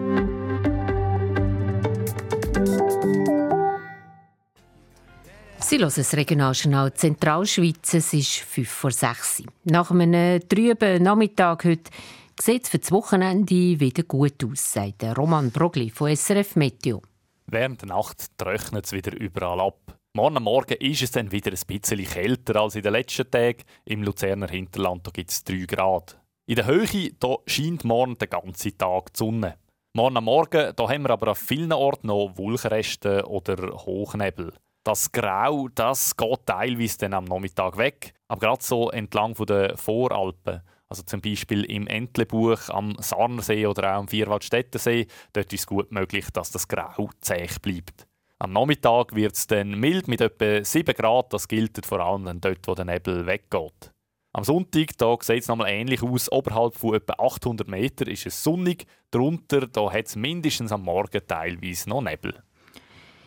Sie 5.70 5.78
hören 5.78 5.92
das 5.94 6.16
Regionaljournal 6.16 6.92
Zentralschweiz. 6.94 7.94
Es 7.94 8.12
ist 8.12 8.38
5 8.38 8.68
vor 8.68 8.90
6 8.90 9.44
Nach 9.62 9.88
einem 9.92 10.40
trüben 10.48 11.00
Nachmittag 11.00 11.64
heute 11.64 11.92
sieht 12.40 12.64
es 12.64 12.70
für 12.70 12.80
das 12.80 12.90
Wochenende 12.90 13.78
wieder 13.78 14.02
gut 14.02 14.44
aus, 14.44 14.72
sagt 14.72 15.04
Roman 15.16 15.52
Brogli 15.52 15.88
von 15.90 16.16
SRF 16.16 16.56
Meteo. 16.56 17.02
Während 17.46 17.83
der 17.83 17.90
Nacht 17.90 18.37
trocknet 18.37 18.87
es 18.87 18.92
wieder 18.92 19.16
überall 19.16 19.61
ab. 19.61 19.96
Morgen 20.12 20.42
Morgen 20.42 20.74
ist 20.80 21.02
es 21.02 21.12
dann 21.12 21.30
wieder 21.30 21.52
ein 21.52 21.66
bisschen 21.80 22.04
kälter 22.04 22.62
als 22.62 22.74
in 22.74 22.83
den 22.83 22.92
letzten 22.92 23.30
Tagen. 23.30 23.62
Im 23.85 24.02
Luzerner 24.02 24.48
Hinterland 24.48 25.09
gibt 25.14 25.30
es 25.30 25.44
3 25.44 25.66
Grad. 25.66 26.20
In 26.46 26.56
der 26.56 26.66
Höhe 26.66 27.12
da 27.20 27.37
scheint 27.46 27.85
morgen 27.85 28.18
den 28.18 28.28
ganzen 28.28 28.76
Tag 28.76 29.12
die 29.14 29.18
Sonne. 29.18 29.54
Morgen 29.94 30.24
Morgen 30.24 30.72
da 30.74 30.88
haben 30.88 31.02
wir 31.04 31.11
aber 31.11 31.28
an 31.28 31.37
vielen 31.37 31.72
Orten 31.72 32.09
noch 32.09 32.33
Wolkenreste 32.35 33.24
oder 33.28 33.72
Hochnebel. 33.87 34.52
Das 34.82 35.12
Grau, 35.12 35.68
das 35.68 36.16
geht 36.16 36.46
teilweise 36.46 36.98
dann 36.98 37.12
am 37.12 37.24
Nachmittag 37.24 37.76
weg, 37.76 38.14
aber 38.28 38.40
gerade 38.40 38.62
so 38.62 38.90
entlang 38.90 39.34
der 39.34 39.76
Voralpen, 39.76 40.62
also 40.88 41.02
zum 41.02 41.20
Beispiel 41.20 41.64
im 41.64 41.86
Entlebuch, 41.86 42.70
am 42.70 42.96
Sarnersee 42.98 43.66
oder 43.66 43.92
auch 43.92 43.98
am 43.98 44.08
Vierwaldstättersee, 44.08 45.06
dort 45.34 45.52
ist 45.52 45.60
es 45.60 45.66
gut 45.66 45.92
möglich, 45.92 46.30
dass 46.32 46.50
das 46.50 46.66
Grau 46.66 47.10
zäh 47.20 47.46
bleibt. 47.60 48.06
Am 48.38 48.54
Nachmittag 48.54 49.14
wird 49.14 49.36
es 49.36 49.46
dann 49.46 49.78
mild 49.78 50.08
mit 50.08 50.22
etwa 50.22 50.64
7 50.64 50.94
Grad, 50.94 51.34
das 51.34 51.46
gilt 51.46 51.84
vor 51.84 52.00
allem 52.00 52.40
dort, 52.40 52.66
wo 52.66 52.74
der 52.74 52.86
Nebel 52.86 53.26
weggeht. 53.26 53.92
Am 54.32 54.44
Sonntag 54.44 54.92
sieht 55.22 55.42
es 55.42 55.48
nochmal 55.48 55.70
ähnlich 55.70 56.02
aus. 56.02 56.30
Oberhalb 56.32 56.76
von 56.76 56.94
etwa 56.94 57.14
800 57.18 57.68
Metern 57.68 58.08
ist 58.08 58.26
es 58.26 58.42
sonnig. 58.42 58.86
Darunter 59.10 59.68
hat 59.92 60.06
es 60.06 60.16
mindestens 60.16 60.72
am 60.72 60.84
Morgen 60.84 61.20
teilweise 61.26 61.90
noch 61.90 62.00
Nebel. 62.00 62.42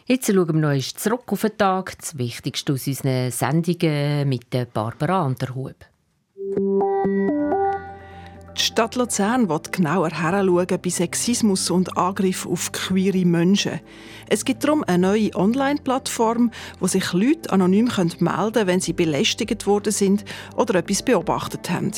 Jetzt 0.05 0.27
schauen 0.27 0.61
wir 0.61 0.75
noch 0.75 0.83
zurück 0.95 1.31
auf 1.31 1.41
den 1.43 1.57
Tag. 1.57 1.97
Das 1.97 2.17
Wichtigste 2.17 2.73
aus 2.73 2.87
unseren 2.87 3.31
Sendungen 3.31 4.27
mit 4.27 4.49
Barbara 4.73 5.23
Anderhub. 5.23 5.75
Die 8.57 8.61
Stadt 8.61 8.95
Luzern 8.95 9.47
wird 9.47 9.71
genauer 9.71 10.09
heranschauen 10.09 10.67
bei 10.83 10.89
Sexismus 10.89 11.69
und 11.69 11.97
Angriff 11.97 12.45
auf 12.45 12.73
queere 12.73 13.23
Menschen. 13.23 13.79
Es 14.27 14.43
gibt 14.43 14.65
darum 14.65 14.83
eine 14.83 15.07
neue 15.07 15.33
Online-Plattform, 15.35 16.51
wo 16.81 16.87
sich 16.87 17.13
Leute 17.13 17.49
anonym 17.53 17.89
melden 17.95 18.19
können, 18.19 18.67
wenn 18.67 18.81
sie 18.81 18.93
belästigt 18.93 19.65
worden 19.65 19.93
sind 19.93 20.25
oder 20.57 20.75
etwas 20.75 21.01
beobachtet 21.01 21.69
haben. 21.69 21.91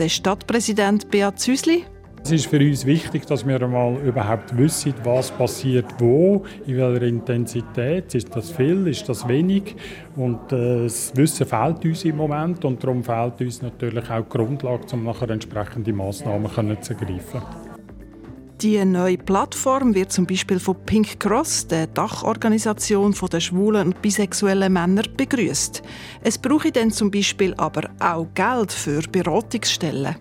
Der 0.00 0.08
Stadtpräsident 0.08 1.08
Beat 1.08 1.38
Züsli 1.38 1.84
es 2.24 2.32
ist 2.32 2.46
für 2.46 2.58
uns 2.58 2.86
wichtig, 2.86 3.26
dass 3.26 3.46
wir 3.46 3.60
einmal 3.60 3.96
überhaupt 3.98 4.56
wissen, 4.56 4.94
was 5.04 5.30
passiert 5.30 5.84
wo, 5.98 6.42
in 6.66 6.78
welcher 6.78 7.02
Intensität. 7.02 8.14
Ist 8.14 8.34
das 8.34 8.50
viel, 8.50 8.86
ist 8.86 9.06
das 9.08 9.28
wenig? 9.28 9.76
Und 10.16 10.50
äh, 10.50 10.84
das 10.84 11.14
Wissen 11.14 11.46
fehlt 11.46 11.84
uns 11.84 12.04
im 12.04 12.16
Moment 12.16 12.64
und 12.64 12.82
darum 12.82 13.04
fehlt 13.04 13.40
uns 13.42 13.60
natürlich 13.60 14.10
auch 14.10 14.24
die 14.24 14.30
Grundlage, 14.30 14.86
um 14.92 15.04
nachher 15.04 15.28
entsprechende 15.28 15.92
Massnahmen 15.92 16.50
zu 16.80 16.94
ergreifen. 16.94 17.42
Die 18.62 18.82
neue 18.82 19.18
Plattform 19.18 19.94
wird 19.94 20.10
zum 20.10 20.26
Beispiel 20.26 20.58
von 20.58 20.76
Pink 20.86 21.20
Cross, 21.20 21.66
der 21.66 21.88
Dachorganisation 21.88 23.14
der 23.30 23.40
schwulen 23.40 23.88
und 23.88 24.00
bisexuellen 24.00 24.72
Männer, 24.72 25.02
begrüßt. 25.14 25.82
Es 26.22 26.38
brauche 26.38 26.72
dann 26.72 26.90
zum 26.90 27.10
Beispiel 27.10 27.52
aber 27.58 27.90
auch 28.00 28.26
Geld 28.34 28.72
für 28.72 29.02
Beratungsstellen. 29.02 30.16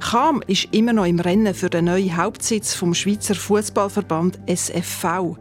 Cham 0.00 0.42
ist 0.46 0.68
immer 0.72 0.94
noch 0.94 1.04
im 1.04 1.20
Rennen 1.20 1.54
für 1.54 1.68
den 1.68 1.84
neuen 1.84 2.16
Hauptsitz 2.16 2.74
vom 2.74 2.94
Schweizer 2.94 3.34
Fußballverband 3.34 4.40
SFV. 4.46 5.36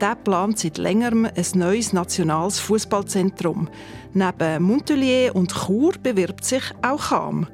Der 0.00 0.14
plant 0.14 0.58
seit 0.58 0.78
längerem 0.78 1.26
ein 1.26 1.46
neues 1.54 1.92
nationales 1.92 2.60
Fußballzentrum. 2.60 3.68
Neben 4.12 4.62
Montpellier 4.62 5.34
und 5.34 5.52
Chur 5.52 5.94
bewirbt 6.00 6.44
sich 6.44 6.62
auch 6.80 7.08
Cham. 7.08 7.48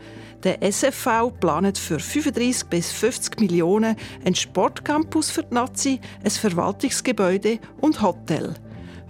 Der 0.45 0.63
SFV 0.63 1.33
plant 1.41 1.79
für 1.79 1.99
35 1.99 2.69
bis 2.69 2.93
50 2.93 3.41
Millionen 3.41 3.97
einen 4.25 4.35
Sportcampus 4.35 5.31
für 5.31 5.43
die 5.43 5.55
Nazi, 5.55 6.01
ein 6.23 6.31
Verwaltungsgebäude 6.31 7.59
und 7.81 8.01
Hotel. 8.03 8.55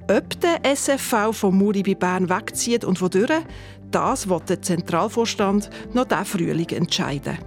Ob 0.08 0.40
der 0.40 0.64
SFV 0.64 1.32
von 1.32 1.56
Muri 1.56 1.82
bei 1.82 1.94
Bern 1.94 2.28
wegzieht 2.28 2.84
und 2.84 3.00
wodurch, 3.00 3.44
das 3.90 4.28
wird 4.28 4.48
der 4.48 4.62
Zentralvorstand 4.62 5.70
noch 5.92 6.04
diesen 6.04 6.24
Frühling 6.24 6.68
entscheiden. 6.68 7.38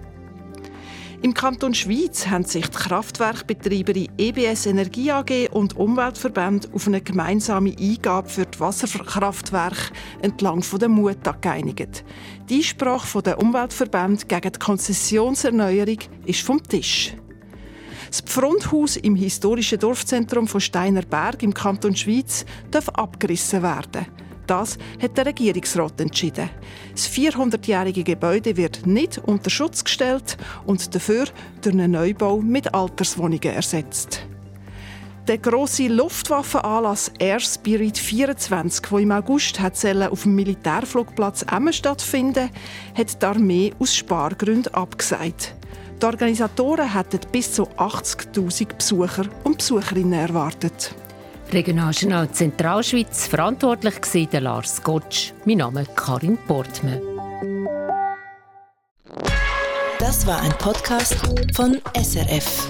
Im 1.23 1.33
Kanton 1.33 1.73
Schweiz 1.73 2.27
haben 2.27 2.43
sich 2.43 2.67
die 2.67 2.77
Kraftwerkbetreiber 2.77 3.93
EBS 4.17 4.65
Energie 4.65 5.09
AG 5.09 5.47
und 5.51 5.77
Umweltverbände 5.77 6.67
auf 6.73 6.85
eine 6.85 6.99
gemeinsame 6.99 7.73
Eingabe 7.79 8.27
für 8.27 8.45
die 8.45 8.59
Wasserkraftwerke 8.59 9.93
entlang 10.21 10.61
der 10.77 10.89
Muta 10.89 11.31
geeinigt. 11.31 12.03
Die 12.49 12.57
Einsprache 12.57 13.23
der 13.23 13.39
Umweltverbände 13.39 14.25
gegen 14.25 14.51
die 14.51 14.59
Konzessionserneuerung 14.59 15.99
ist 16.25 16.41
vom 16.41 16.61
Tisch. 16.61 17.15
Das 18.09 18.19
Pfrundhaus 18.19 18.97
im 18.97 19.15
historischen 19.15 19.79
Dorfzentrum 19.79 20.49
von 20.49 20.59
Steiner 20.59 21.03
Berg 21.03 21.41
im 21.41 21.53
Kanton 21.53 21.95
Schweiz 21.95 22.45
darf 22.69 22.89
abgerissen 22.89 23.63
werden. 23.63 24.07
Das 24.47 24.77
hat 25.01 25.17
der 25.17 25.27
Regierungsrat 25.27 25.99
entschieden. 26.01 26.49
Das 26.91 27.09
400-jährige 27.09 28.03
Gebäude 28.03 28.57
wird 28.57 28.85
nicht 28.85 29.17
unter 29.19 29.49
Schutz 29.49 29.83
gestellt 29.83 30.37
und 30.65 30.93
dafür 30.93 31.25
durch 31.61 31.73
einen 31.73 31.91
Neubau 31.91 32.39
mit 32.39 32.73
Alterswohnungen 32.73 33.53
ersetzt. 33.53 34.25
Der 35.27 35.37
große 35.37 35.87
Luftwaffenanlass 35.87 37.09
Air 37.17 37.39
Spirit 37.39 37.97
24, 37.97 38.85
der 38.85 38.99
im 38.99 39.11
August 39.13 39.57
auf 39.61 40.23
dem 40.23 40.35
Militärflugplatz 40.35 41.45
Emmen 41.49 41.71
stattfinden, 41.71 42.49
hat 42.93 43.21
die 43.21 43.25
Armee 43.25 43.71
aus 43.79 43.95
Spargründen 43.95 44.73
abgesagt. 44.73 45.55
Die 46.01 46.05
Organisatoren 46.05 46.93
hatten 46.93 47.21
bis 47.31 47.53
zu 47.53 47.63
80.000 47.69 48.75
Besucher 48.75 49.25
und 49.45 49.59
Besucherinnen 49.59 50.11
erwartet. 50.11 50.93
Regionaljournal 51.53 52.31
Zentralschweiz 52.31 53.27
verantwortlich 53.27 53.93
war 54.01 54.39
Lars 54.39 54.81
Gottsch. 54.81 55.33
Mein 55.45 55.57
Name 55.57 55.83
ist 55.83 55.95
Karin 55.95 56.35
Portmann. 56.47 56.99
Das 59.99 60.25
war 60.25 60.41
ein 60.41 60.51
Podcast 60.57 61.15
von 61.53 61.79
SRF. 61.95 62.67